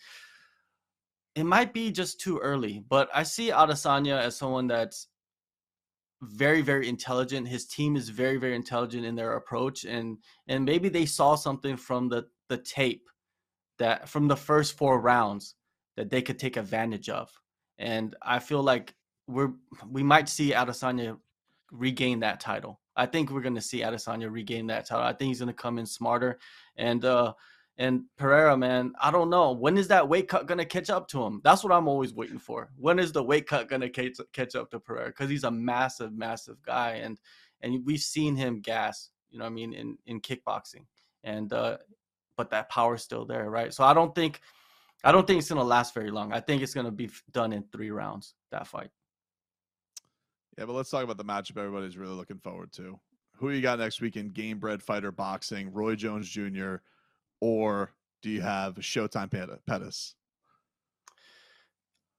it 1.35 1.43
might 1.43 1.73
be 1.73 1.91
just 1.91 2.19
too 2.19 2.37
early, 2.39 2.83
but 2.89 3.09
I 3.13 3.23
see 3.23 3.49
Adesanya 3.49 4.19
as 4.19 4.37
someone 4.37 4.67
that's 4.67 5.07
very 6.21 6.61
very 6.61 6.87
intelligent. 6.87 7.47
His 7.47 7.65
team 7.65 7.95
is 7.95 8.09
very 8.09 8.37
very 8.37 8.55
intelligent 8.55 9.05
in 9.05 9.15
their 9.15 9.35
approach 9.35 9.85
and 9.85 10.17
and 10.47 10.65
maybe 10.65 10.89
they 10.89 11.05
saw 11.05 11.35
something 11.35 11.77
from 11.77 12.09
the 12.09 12.27
the 12.49 12.57
tape 12.57 13.09
that 13.77 14.09
from 14.09 14.27
the 14.27 14.35
first 14.35 14.77
four 14.77 14.99
rounds 14.99 15.55
that 15.95 16.09
they 16.09 16.21
could 16.21 16.39
take 16.39 16.57
advantage 16.57 17.09
of. 17.09 17.31
And 17.77 18.15
i 18.21 18.39
feel 18.39 18.61
like 18.61 18.95
we're 19.27 19.53
we 19.89 20.03
might 20.03 20.27
see 20.27 20.51
adesanya 20.51 21.17
regain 21.71 22.19
that 22.21 22.39
title. 22.39 22.79
I 22.95 23.05
think 23.05 23.31
we're 23.31 23.41
going 23.41 23.55
to 23.55 23.61
see 23.61 23.81
adesanya 23.81 24.29
regain 24.29 24.67
that 24.67 24.85
title. 24.87 25.05
I 25.05 25.13
think 25.13 25.29
he's 25.29 25.39
going 25.39 25.47
to 25.47 25.53
come 25.53 25.77
in 25.77 25.85
smarter. 25.85 26.39
And 26.75 27.05
uh 27.05 27.33
and 27.79 28.03
Pereira, 28.17 28.57
man, 28.57 28.93
I 28.99 29.09
don't 29.09 29.29
know. 29.29 29.53
When 29.53 29.77
is 29.77 29.87
that 29.87 30.07
weight 30.07 30.27
cut 30.27 30.47
gonna 30.47 30.65
catch 30.65 30.89
up 30.89 31.07
to 31.07 31.23
him? 31.23 31.39
That's 31.45 31.63
what 31.63 31.71
I'm 31.71 31.87
always 31.87 32.13
waiting 32.13 32.37
for. 32.37 32.69
When 32.77 32.99
is 32.99 33.13
the 33.13 33.23
weight 33.23 33.47
cut 33.47 33.69
gonna 33.69 33.89
catch 33.89 34.19
catch 34.33 34.53
up 34.53 34.69
to 34.71 34.81
Pereira? 34.81 35.07
Because 35.07 35.29
he's 35.29 35.45
a 35.45 35.51
massive, 35.51 36.11
massive 36.11 36.61
guy, 36.61 36.99
and 37.01 37.17
and 37.61 37.83
we've 37.85 38.01
seen 38.01 38.35
him 38.35 38.59
gas. 38.59 39.11
You 39.31 39.39
know, 39.39 39.45
I 39.45 39.49
mean, 39.49 39.71
in 39.71 39.97
in 40.07 40.19
kickboxing, 40.19 40.85
and 41.23 41.53
uh, 41.53 41.77
but 42.35 42.49
that 42.49 42.67
power's 42.67 43.01
still 43.01 43.23
there, 43.23 43.49
right? 43.49 43.73
So 43.73 43.85
I 43.85 43.93
don't 43.93 44.13
think, 44.13 44.41
I 45.05 45.13
don't 45.13 45.25
think 45.25 45.39
it's 45.39 45.47
gonna 45.47 45.63
last 45.63 45.93
very 45.93 46.11
long. 46.11 46.33
I 46.33 46.41
think 46.41 46.61
it's 46.61 46.73
gonna 46.73 46.91
be 46.91 47.09
done 47.31 47.53
in 47.53 47.63
three 47.71 47.91
rounds. 47.91 48.33
That 48.51 48.67
fight. 48.67 48.89
Yeah, 50.57 50.65
but 50.65 50.73
let's 50.73 50.89
talk 50.89 51.05
about 51.05 51.15
the 51.15 51.23
matchup 51.23 51.57
everybody's 51.57 51.97
really 51.97 52.15
looking 52.15 52.39
forward 52.39 52.73
to. 52.73 52.99
Who 53.37 53.51
you 53.51 53.61
got 53.61 53.79
next 53.79 54.01
week 54.01 54.17
in 54.17 54.31
Gamebred 54.31 54.81
Fighter 54.81 55.13
Boxing? 55.13 55.71
Roy 55.71 55.95
Jones 55.95 56.27
Jr 56.27 56.79
or 57.41 57.91
do 58.21 58.29
you 58.29 58.41
have 58.41 58.75
Showtime 58.75 59.31
Pettis? 59.65 60.15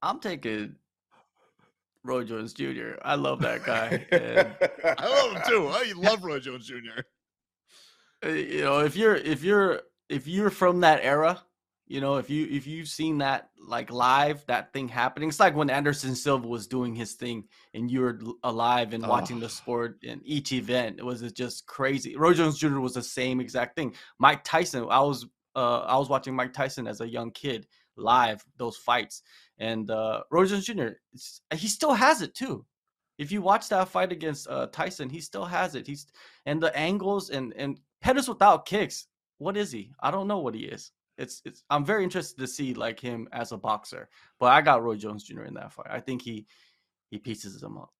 I'm 0.02 0.20
taking 0.20 0.76
Roy 2.04 2.24
Jones 2.24 2.52
Jr. 2.52 2.92
I 3.02 3.14
love 3.16 3.40
that 3.40 3.64
guy. 3.66 4.06
I 4.98 5.06
love 5.06 5.32
him 5.32 5.42
too. 5.46 5.68
I 5.68 5.92
love 5.96 6.24
Roy 6.24 6.40
Jones 6.40 6.66
Jr. 6.66 7.02
You 8.22 8.60
know, 8.60 8.80
if 8.80 8.96
you're 8.96 9.14
if 9.16 9.42
you're 9.42 9.80
if 10.10 10.26
you're 10.28 10.50
from 10.50 10.80
that 10.80 11.00
era, 11.02 11.42
you 11.90 12.00
know, 12.00 12.18
if 12.18 12.30
you 12.30 12.46
if 12.48 12.68
you've 12.68 12.86
seen 12.86 13.18
that 13.18 13.50
like 13.58 13.90
live, 13.90 14.46
that 14.46 14.72
thing 14.72 14.86
happening, 14.86 15.28
it's 15.28 15.40
like 15.40 15.56
when 15.56 15.70
Anderson 15.70 16.14
Silva 16.14 16.46
was 16.46 16.68
doing 16.68 16.94
his 16.94 17.14
thing 17.14 17.48
and 17.74 17.90
you 17.90 18.02
were 18.02 18.20
alive 18.44 18.94
and 18.94 19.04
watching 19.04 19.38
oh. 19.38 19.40
the 19.40 19.48
sport 19.48 19.98
in 20.04 20.20
each 20.24 20.52
event. 20.52 21.00
It 21.00 21.04
was 21.04 21.20
just 21.32 21.66
crazy. 21.66 22.14
Roy 22.14 22.32
Jones 22.32 22.58
Jr. 22.58 22.78
was 22.78 22.94
the 22.94 23.02
same 23.02 23.40
exact 23.40 23.74
thing. 23.74 23.92
Mike 24.20 24.44
Tyson, 24.44 24.86
I 24.88 25.00
was 25.00 25.26
uh 25.56 25.80
I 25.80 25.96
was 25.96 26.08
watching 26.08 26.32
Mike 26.32 26.52
Tyson 26.52 26.86
as 26.86 27.00
a 27.00 27.08
young 27.08 27.32
kid 27.32 27.66
live 27.96 28.44
those 28.56 28.76
fights, 28.76 29.22
and 29.58 29.90
uh 29.90 30.22
Roy 30.30 30.46
Jones 30.46 30.66
Jr. 30.66 30.90
he 31.52 31.66
still 31.66 31.94
has 31.94 32.22
it 32.22 32.36
too. 32.36 32.64
If 33.18 33.32
you 33.32 33.42
watch 33.42 33.68
that 33.70 33.88
fight 33.88 34.12
against 34.12 34.48
uh, 34.48 34.68
Tyson, 34.68 35.10
he 35.10 35.20
still 35.20 35.44
has 35.44 35.74
it. 35.74 35.88
He's 35.88 36.06
and 36.46 36.62
the 36.62 36.74
angles 36.78 37.30
and 37.30 37.52
and 37.56 37.80
Pettis 38.00 38.28
without 38.28 38.64
kicks. 38.64 39.08
What 39.38 39.56
is 39.56 39.72
he? 39.72 39.90
I 40.00 40.12
don't 40.12 40.28
know 40.28 40.38
what 40.38 40.54
he 40.54 40.66
is 40.66 40.92
it's 41.18 41.42
it's 41.44 41.62
I'm 41.70 41.84
very 41.84 42.04
interested 42.04 42.38
to 42.40 42.46
see 42.46 42.74
like 42.74 42.98
him 43.00 43.28
as 43.32 43.52
a 43.52 43.56
boxer. 43.56 44.08
But 44.38 44.52
I 44.52 44.60
got 44.62 44.82
Roy 44.82 44.96
Jones 44.96 45.24
Jr. 45.24 45.42
in 45.42 45.54
that 45.54 45.72
fight. 45.72 45.88
I 45.90 46.00
think 46.00 46.22
he 46.22 46.46
he 47.10 47.18
pieces 47.18 47.60
them 47.60 47.76
up. 47.78 47.90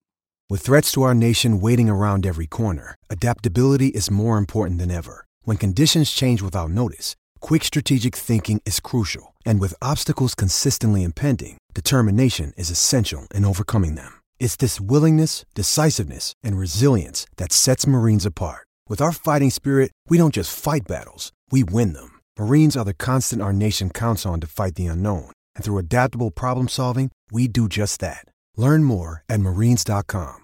With 0.49 0.61
threats 0.61 0.91
to 0.93 1.03
our 1.03 1.15
nation 1.15 1.61
waiting 1.61 1.89
around 1.89 2.25
every 2.25 2.47
corner, 2.47 2.95
adaptability 3.09 3.87
is 3.87 4.11
more 4.11 4.37
important 4.37 4.79
than 4.79 4.91
ever. 4.91 5.25
When 5.43 5.57
conditions 5.57 6.11
change 6.11 6.41
without 6.41 6.71
notice, 6.71 7.15
quick 7.39 7.63
strategic 7.63 8.13
thinking 8.15 8.61
is 8.65 8.81
crucial. 8.81 9.33
And 9.45 9.61
with 9.61 9.81
obstacles 9.81 10.35
consistently 10.35 11.03
impending, 11.03 11.57
determination 11.73 12.51
is 12.57 12.69
essential 12.69 13.27
in 13.33 13.45
overcoming 13.45 13.95
them. 13.95 14.11
It's 14.41 14.57
this 14.57 14.81
willingness, 14.81 15.45
decisiveness, 15.55 16.33
and 16.43 16.57
resilience 16.57 17.25
that 17.37 17.53
sets 17.53 17.87
Marines 17.87 18.25
apart. 18.25 18.67
With 18.89 18.99
our 18.99 19.13
fighting 19.13 19.51
spirit, 19.51 19.91
we 20.09 20.17
don't 20.17 20.33
just 20.33 20.51
fight 20.53 20.81
battles, 20.85 21.31
we 21.49 21.63
win 21.63 21.93
them. 21.93 22.19
Marines 22.37 22.75
are 22.75 22.85
the 22.85 22.93
constant 22.93 23.41
our 23.41 23.53
nation 23.53 23.89
counts 23.89 24.25
on 24.25 24.41
to 24.41 24.47
fight 24.47 24.75
the 24.75 24.87
unknown. 24.87 25.31
And 25.55 25.63
through 25.63 25.77
adaptable 25.77 26.31
problem 26.31 26.67
solving, 26.67 27.11
we 27.31 27.47
do 27.47 27.69
just 27.69 28.01
that. 28.01 28.25
Learn 28.57 28.83
more 28.83 29.23
at 29.29 29.39
marines.com. 29.39 30.39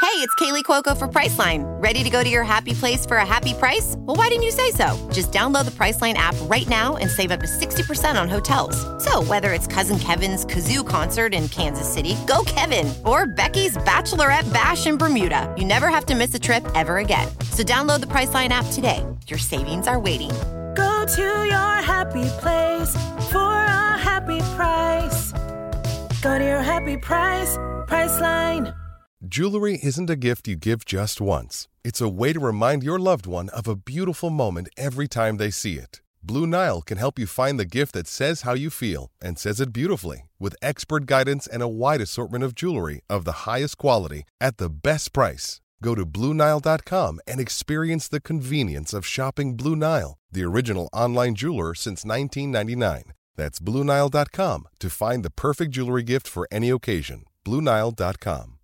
Hey, 0.00 0.16
it's 0.26 0.34
Kaley 0.36 0.64
Cuoco 0.64 0.96
for 0.96 1.06
Priceline. 1.06 1.62
Ready 1.80 2.02
to 2.02 2.08
go 2.08 2.24
to 2.24 2.28
your 2.28 2.42
happy 2.42 2.72
place 2.72 3.04
for 3.04 3.18
a 3.18 3.26
happy 3.26 3.52
price? 3.52 3.94
Well, 3.98 4.16
why 4.16 4.28
didn't 4.28 4.44
you 4.44 4.50
say 4.50 4.70
so? 4.70 4.96
Just 5.12 5.30
download 5.30 5.66
the 5.66 5.70
Priceline 5.72 6.14
app 6.14 6.34
right 6.44 6.66
now 6.68 6.96
and 6.96 7.10
save 7.10 7.30
up 7.30 7.40
to 7.40 7.46
60% 7.46 8.20
on 8.20 8.26
hotels. 8.26 8.76
So, 9.04 9.22
whether 9.22 9.52
it's 9.52 9.66
Cousin 9.66 9.98
Kevin's 9.98 10.46
Kazoo 10.46 10.88
concert 10.88 11.34
in 11.34 11.48
Kansas 11.48 11.86
City, 11.86 12.16
go 12.26 12.42
Kevin, 12.46 12.92
or 13.04 13.26
Becky's 13.26 13.76
Bachelorette 13.76 14.50
Bash 14.54 14.86
in 14.86 14.96
Bermuda, 14.96 15.54
you 15.56 15.66
never 15.66 15.88
have 15.88 16.06
to 16.06 16.14
miss 16.14 16.34
a 16.34 16.40
trip 16.40 16.66
ever 16.74 16.96
again. 16.96 17.28
So, 17.52 17.62
download 17.62 18.00
the 18.00 18.06
Priceline 18.06 18.48
app 18.48 18.66
today. 18.72 19.04
Your 19.26 19.38
savings 19.38 19.86
are 19.86 20.00
waiting. 20.00 20.30
To 21.16 21.22
your 21.22 21.74
happy 21.82 22.28
place 22.38 22.94
for 23.32 23.38
a 23.38 23.98
happy 23.98 24.38
price. 24.54 25.32
Go 26.22 26.38
to 26.38 26.44
your 26.44 26.62
happy 26.62 26.96
price, 26.98 27.56
Priceline. 27.88 28.76
Jewelry 29.26 29.80
isn't 29.82 30.08
a 30.08 30.14
gift 30.14 30.46
you 30.46 30.54
give 30.54 30.84
just 30.84 31.20
once. 31.20 31.66
It's 31.82 32.00
a 32.00 32.08
way 32.08 32.32
to 32.32 32.38
remind 32.38 32.84
your 32.84 32.98
loved 32.98 33.26
one 33.26 33.48
of 33.48 33.66
a 33.66 33.74
beautiful 33.74 34.30
moment 34.30 34.68
every 34.76 35.08
time 35.08 35.36
they 35.36 35.50
see 35.50 35.74
it. 35.74 36.00
Blue 36.22 36.46
Nile 36.46 36.80
can 36.80 36.98
help 36.98 37.18
you 37.18 37.26
find 37.26 37.58
the 37.58 37.64
gift 37.64 37.92
that 37.94 38.06
says 38.06 38.42
how 38.42 38.54
you 38.54 38.70
feel 38.70 39.10
and 39.20 39.36
says 39.38 39.60
it 39.60 39.72
beautifully 39.72 40.28
with 40.38 40.54
expert 40.62 41.06
guidance 41.06 41.46
and 41.46 41.62
a 41.62 41.68
wide 41.68 42.00
assortment 42.00 42.44
of 42.44 42.54
jewelry 42.54 43.00
of 43.10 43.24
the 43.24 43.50
highest 43.50 43.78
quality 43.78 44.24
at 44.40 44.58
the 44.58 44.70
best 44.70 45.12
price. 45.12 45.60
Go 45.82 45.94
to 45.94 46.04
BlueNile.com 46.04 47.20
and 47.26 47.40
experience 47.40 48.06
the 48.06 48.20
convenience 48.20 48.92
of 48.92 49.06
shopping 49.06 49.56
Blue 49.56 49.74
Nile, 49.74 50.18
the 50.32 50.44
original 50.44 50.88
online 50.92 51.34
jeweler 51.34 51.74
since 51.74 52.04
1999. 52.04 53.12
That's 53.36 53.58
BlueNile.com 53.58 54.68
to 54.80 54.90
find 54.90 55.24
the 55.24 55.30
perfect 55.30 55.72
jewelry 55.72 56.02
gift 56.02 56.28
for 56.28 56.46
any 56.50 56.70
occasion. 56.70 57.24
BlueNile.com. 57.44 58.60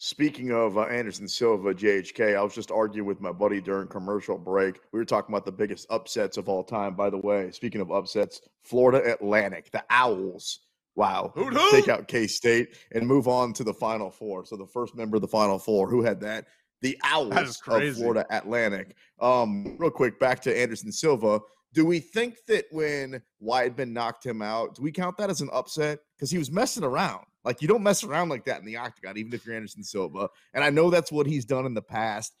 Speaking 0.00 0.52
of 0.52 0.78
uh, 0.78 0.82
Anderson 0.82 1.26
Silva, 1.26 1.74
JHK, 1.74 2.36
I 2.36 2.42
was 2.42 2.54
just 2.54 2.70
arguing 2.70 3.06
with 3.06 3.20
my 3.20 3.32
buddy 3.32 3.60
during 3.60 3.88
commercial 3.88 4.38
break. 4.38 4.78
We 4.92 5.00
were 5.00 5.04
talking 5.04 5.34
about 5.34 5.44
the 5.44 5.50
biggest 5.50 5.88
upsets 5.90 6.36
of 6.36 6.48
all 6.48 6.62
time. 6.62 6.94
By 6.94 7.10
the 7.10 7.18
way, 7.18 7.50
speaking 7.50 7.80
of 7.80 7.90
upsets, 7.90 8.40
Florida 8.62 9.12
Atlantic, 9.12 9.72
the 9.72 9.84
Owls. 9.90 10.60
Wow. 10.94 11.32
Hoot, 11.34 11.52
hoot. 11.52 11.70
Take 11.72 11.88
out 11.88 12.06
K 12.06 12.28
State 12.28 12.76
and 12.92 13.08
move 13.08 13.26
on 13.26 13.52
to 13.54 13.64
the 13.64 13.74
Final 13.74 14.10
Four. 14.10 14.44
So 14.44 14.56
the 14.56 14.66
first 14.66 14.94
member 14.94 15.16
of 15.16 15.22
the 15.22 15.28
Final 15.28 15.58
Four, 15.58 15.88
who 15.88 16.02
had 16.02 16.20
that? 16.20 16.46
The 16.80 16.90
is 16.90 16.96
Owls 17.04 17.60
of. 17.60 17.96
Florida 17.96 18.26
Atlantic. 18.30 18.96
Um, 19.20 19.76
real 19.78 19.90
quick, 19.90 20.18
back 20.20 20.40
to 20.42 20.56
Anderson 20.56 20.92
Silva. 20.92 21.40
Do 21.74 21.84
we 21.84 22.00
think 22.00 22.38
that 22.46 22.64
when 22.70 23.20
Weidman 23.42 23.90
knocked 23.92 24.24
him 24.24 24.40
out, 24.40 24.76
do 24.76 24.82
we 24.82 24.90
count 24.90 25.16
that 25.18 25.28
as 25.30 25.40
an 25.40 25.50
upset? 25.52 25.98
Because 26.16 26.30
he 26.30 26.38
was 26.38 26.50
messing 26.50 26.84
around. 26.84 27.24
Like 27.44 27.62
you 27.62 27.68
don't 27.68 27.82
mess 27.82 28.04
around 28.04 28.28
like 28.28 28.44
that 28.46 28.60
in 28.60 28.66
the 28.66 28.76
octagon, 28.76 29.16
even 29.16 29.32
if 29.32 29.44
you're 29.44 29.54
Anderson 29.54 29.82
Silva. 29.82 30.28
And 30.54 30.64
I 30.64 30.70
know 30.70 30.90
that's 30.90 31.12
what 31.12 31.26
he's 31.26 31.44
done 31.44 31.66
in 31.66 31.74
the 31.74 31.82
past. 31.82 32.34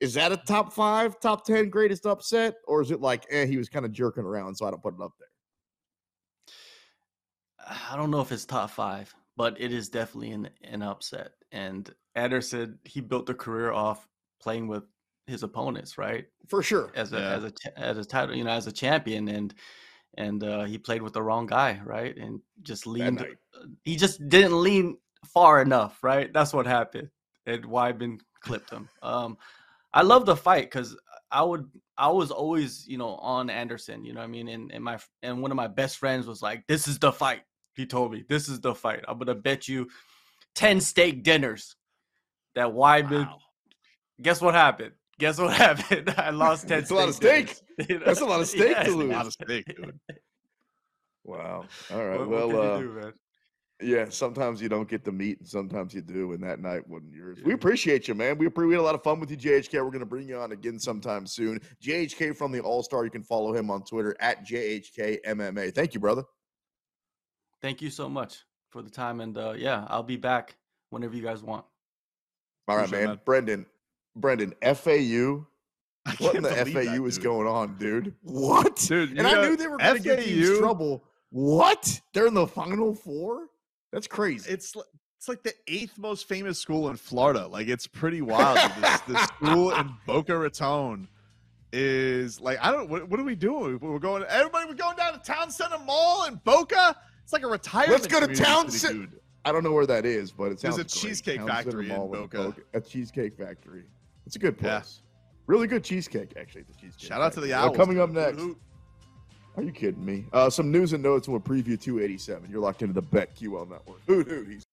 Is 0.00 0.14
that 0.14 0.32
a 0.32 0.36
top 0.38 0.72
five, 0.72 1.20
top 1.20 1.44
ten 1.44 1.68
greatest 1.68 2.06
upset, 2.06 2.54
or 2.66 2.80
is 2.80 2.90
it 2.90 3.00
like, 3.00 3.26
eh, 3.30 3.44
he 3.44 3.58
was 3.58 3.68
kind 3.68 3.84
of 3.84 3.92
jerking 3.92 4.24
around, 4.24 4.56
so 4.56 4.66
I 4.66 4.70
don't 4.70 4.82
put 4.82 4.94
it 4.94 5.02
up 5.02 5.12
there? 5.18 5.28
I 7.92 7.96
don't 7.96 8.10
know 8.10 8.22
if 8.22 8.32
it's 8.32 8.46
top 8.46 8.70
five, 8.70 9.14
but 9.40 9.58
it 9.58 9.72
is 9.72 9.88
definitely 9.88 10.32
an, 10.32 10.50
an 10.64 10.82
upset. 10.82 11.30
And 11.50 11.90
Anderson, 12.14 12.78
he 12.84 13.00
built 13.00 13.30
a 13.30 13.34
career 13.34 13.72
off 13.72 14.06
playing 14.38 14.68
with 14.68 14.84
his 15.26 15.42
opponents, 15.42 15.96
right? 15.96 16.26
For 16.48 16.62
sure. 16.62 16.92
As 16.94 17.14
a 17.14 17.20
Yeah. 17.20 17.36
as 17.36 17.44
a 17.44 17.78
as 17.78 17.96
a 17.96 18.04
title, 18.04 18.36
you 18.36 18.44
know, 18.44 18.50
as 18.50 18.66
a 18.66 18.72
champion, 18.72 19.28
and 19.28 19.54
and 20.18 20.44
uh, 20.44 20.64
he 20.64 20.76
played 20.76 21.00
with 21.00 21.14
the 21.14 21.22
wrong 21.22 21.46
guy, 21.46 21.80
right? 21.86 22.14
And 22.18 22.42
just 22.60 22.86
leaned. 22.86 23.22
uh, 23.22 23.64
He 23.82 23.96
just 23.96 24.28
didn't 24.28 24.62
lean 24.62 24.98
far 25.24 25.62
enough, 25.62 26.04
right? 26.04 26.30
That's 26.34 26.52
what 26.52 26.66
happened, 26.66 27.08
and 27.46 27.64
Weidman 27.64 28.18
clipped 28.42 28.70
him. 28.70 28.90
Um, 29.00 29.38
I 29.94 30.02
love 30.02 30.26
the 30.26 30.36
fight 30.36 30.66
because 30.66 30.94
I 31.30 31.42
would 31.42 31.64
I 31.96 32.10
was 32.10 32.30
always 32.30 32.86
you 32.86 32.98
know 32.98 33.16
on 33.16 33.48
Anderson, 33.48 34.04
you 34.04 34.12
know 34.12 34.20
what 34.20 34.26
I 34.26 34.36
mean, 34.36 34.48
and 34.48 34.70
and 34.70 34.84
my 34.84 34.98
and 35.22 35.40
one 35.40 35.50
of 35.50 35.56
my 35.56 35.68
best 35.68 35.96
friends 35.96 36.26
was 36.26 36.42
like, 36.42 36.66
"This 36.66 36.86
is 36.86 36.98
the 36.98 37.10
fight." 37.10 37.40
He 37.74 37.86
told 37.86 38.12
me, 38.12 38.24
"This 38.28 38.48
is 38.48 38.60
the 38.60 38.74
fight. 38.74 39.04
I'm 39.06 39.18
gonna 39.18 39.34
bet 39.34 39.68
you 39.68 39.88
ten 40.54 40.80
steak 40.80 41.22
dinners 41.22 41.76
that 42.54 42.68
Weidman." 42.68 43.26
Wow. 43.26 43.38
Guess 44.20 44.40
what 44.40 44.54
happened? 44.54 44.92
Guess 45.18 45.38
what 45.38 45.52
happened? 45.56 46.14
I 46.16 46.30
lost 46.30 46.68
ten. 46.68 46.80
It's 46.80 46.90
a 46.90 46.94
lot 46.94 47.08
of 47.08 47.18
dinners, 47.20 47.62
you 47.88 47.98
know? 47.98 48.04
That's 48.06 48.20
a 48.20 48.26
lot 48.26 48.40
of 48.40 48.48
steak 48.48 48.76
to 48.84 48.90
lose. 48.90 49.10
A 49.10 49.16
lot 49.16 49.26
of 49.26 49.32
steak, 49.32 49.64
dude. 49.66 49.98
Wow. 51.24 51.64
All 51.92 52.04
right. 52.04 52.18
What, 52.18 52.28
well, 52.28 52.48
what 52.48 52.66
uh, 52.66 52.78
do, 52.80 52.88
man? 52.92 53.12
yeah, 53.82 54.06
sometimes 54.08 54.60
you 54.60 54.68
don't 54.68 54.88
get 54.88 55.04
the 55.04 55.12
meat, 55.12 55.38
and 55.40 55.48
sometimes 55.48 55.94
you 55.94 56.02
do. 56.02 56.32
And 56.32 56.42
that 56.42 56.60
night 56.60 56.86
wasn't 56.88 57.14
yours. 57.14 57.38
We 57.44 57.54
appreciate 57.54 58.08
you, 58.08 58.14
man. 58.14 58.38
We, 58.38 58.48
we 58.48 58.72
had 58.72 58.80
a 58.80 58.82
lot 58.82 58.94
of 58.94 59.02
fun 59.02 59.20
with 59.20 59.30
you, 59.30 59.36
JHK. 59.36 59.74
We're 59.74 59.90
going 59.90 60.00
to 60.00 60.06
bring 60.06 60.28
you 60.28 60.38
on 60.38 60.52
again 60.52 60.78
sometime 60.78 61.26
soon. 61.26 61.60
JHK 61.82 62.36
from 62.36 62.52
the 62.52 62.60
Allstar. 62.60 63.04
You 63.04 63.10
can 63.10 63.22
follow 63.22 63.54
him 63.54 63.70
on 63.70 63.84
Twitter 63.84 64.16
at 64.20 64.46
JHK 64.46 65.18
MMA. 65.26 65.74
Thank 65.74 65.94
you, 65.94 66.00
brother. 66.00 66.24
Thank 67.62 67.82
you 67.82 67.90
so 67.90 68.08
much 68.08 68.44
for 68.70 68.82
the 68.82 68.90
time, 68.90 69.20
and 69.20 69.36
uh, 69.36 69.52
yeah, 69.56 69.84
I'll 69.88 70.02
be 70.02 70.16
back 70.16 70.56
whenever 70.90 71.14
you 71.14 71.22
guys 71.22 71.42
want. 71.42 71.64
All 72.68 72.76
right, 72.76 72.90
man. 72.90 73.06
man. 73.06 73.20
Brendan, 73.24 73.66
Brendan, 74.16 74.54
FAU. 74.62 75.46
I 76.06 76.12
What 76.18 76.34
in 76.36 76.42
the 76.42 76.48
FAU 76.50 76.64
that, 76.72 77.04
is 77.04 77.16
dude. 77.16 77.24
going 77.24 77.46
on, 77.46 77.76
dude? 77.76 78.14
What? 78.22 78.76
Dude, 78.76 79.10
and 79.10 79.18
you 79.18 79.26
I 79.26 79.42
knew 79.42 79.56
they 79.56 79.66
were 79.66 79.76
going 79.76 79.96
to 79.96 80.02
get 80.02 80.24
teams 80.24 80.48
FAU 80.48 80.58
trouble. 80.58 81.04
What? 81.30 82.00
They're 82.14 82.26
in 82.26 82.34
the 82.34 82.46
Final 82.46 82.94
Four? 82.94 83.48
That's 83.92 84.06
crazy. 84.06 84.50
It's 84.50 84.74
li- 84.74 84.82
it's 85.18 85.28
like 85.28 85.42
the 85.42 85.52
eighth 85.66 85.98
most 85.98 86.26
famous 86.26 86.58
school 86.58 86.88
in 86.88 86.96
Florida. 86.96 87.46
Like 87.46 87.68
it's 87.68 87.86
pretty 87.86 88.22
wild. 88.22 88.58
dude. 88.74 88.84
this, 88.84 89.00
this 89.02 89.22
school 89.24 89.72
in 89.72 89.90
Boca 90.06 90.38
Raton 90.38 91.08
is 91.72 92.40
like 92.40 92.58
I 92.62 92.72
don't. 92.72 92.88
What, 92.88 93.08
what 93.08 93.20
are 93.20 93.24
we 93.24 93.34
doing? 93.34 93.78
We're 93.80 93.98
going. 93.98 94.24
Everybody, 94.28 94.66
we're 94.66 94.74
going 94.74 94.96
down 94.96 95.12
to 95.12 95.18
Town 95.18 95.50
Center 95.50 95.78
Mall 95.84 96.24
in 96.24 96.36
Boca. 96.44 96.96
It's 97.30 97.32
like 97.32 97.44
a 97.44 97.46
retirement. 97.46 97.92
Let's 97.92 98.08
go 98.08 98.18
to 98.18 98.26
community 98.26 98.44
Town 98.44 98.70
city, 98.72 99.06
I 99.44 99.52
don't 99.52 99.62
know 99.62 99.70
where 99.70 99.86
that 99.86 100.04
is, 100.04 100.32
but 100.32 100.46
it 100.46 100.58
There's 100.60 100.74
sounds 100.74 100.78
a 100.78 100.78
great. 100.78 100.88
Cheesecake 100.88 101.38
Town 101.38 101.46
Center 101.46 101.62
Factory 101.62 101.90
in 101.90 101.96
Mall 101.96 102.08
Boca. 102.08 102.54
A 102.74 102.80
cheesecake 102.80 103.38
factory. 103.38 103.84
It's 104.26 104.34
a 104.34 104.40
good 104.40 104.58
place. 104.58 104.66
Yeah. 104.68 104.78
place. 104.78 105.02
Really 105.46 105.68
good 105.68 105.84
cheesecake, 105.84 106.32
actually. 106.36 106.62
The 106.62 106.74
cheesecake. 106.74 107.06
Shout 107.08 107.22
out 107.22 107.32
to 107.34 107.40
the 107.40 107.50
Factory. 107.50 107.68
Owls. 107.68 107.76
Coming 107.76 108.00
up 108.00 108.10
next. 108.10 108.42
Are 109.56 109.62
you 109.62 109.70
kidding 109.70 110.04
me? 110.04 110.24
Uh, 110.32 110.50
some 110.50 110.72
news 110.72 110.92
and 110.92 111.04
notes 111.04 111.28
and 111.28 111.32
we'll 111.34 111.40
preview 111.40 111.80
287. 111.80 112.50
You're 112.50 112.60
locked 112.60 112.82
into 112.82 112.94
the 112.94 113.02
BetQL 113.02 113.70
network. 113.70 114.00
Hoot 114.08 114.26
hoot. 114.26 114.48
He's 114.48 114.64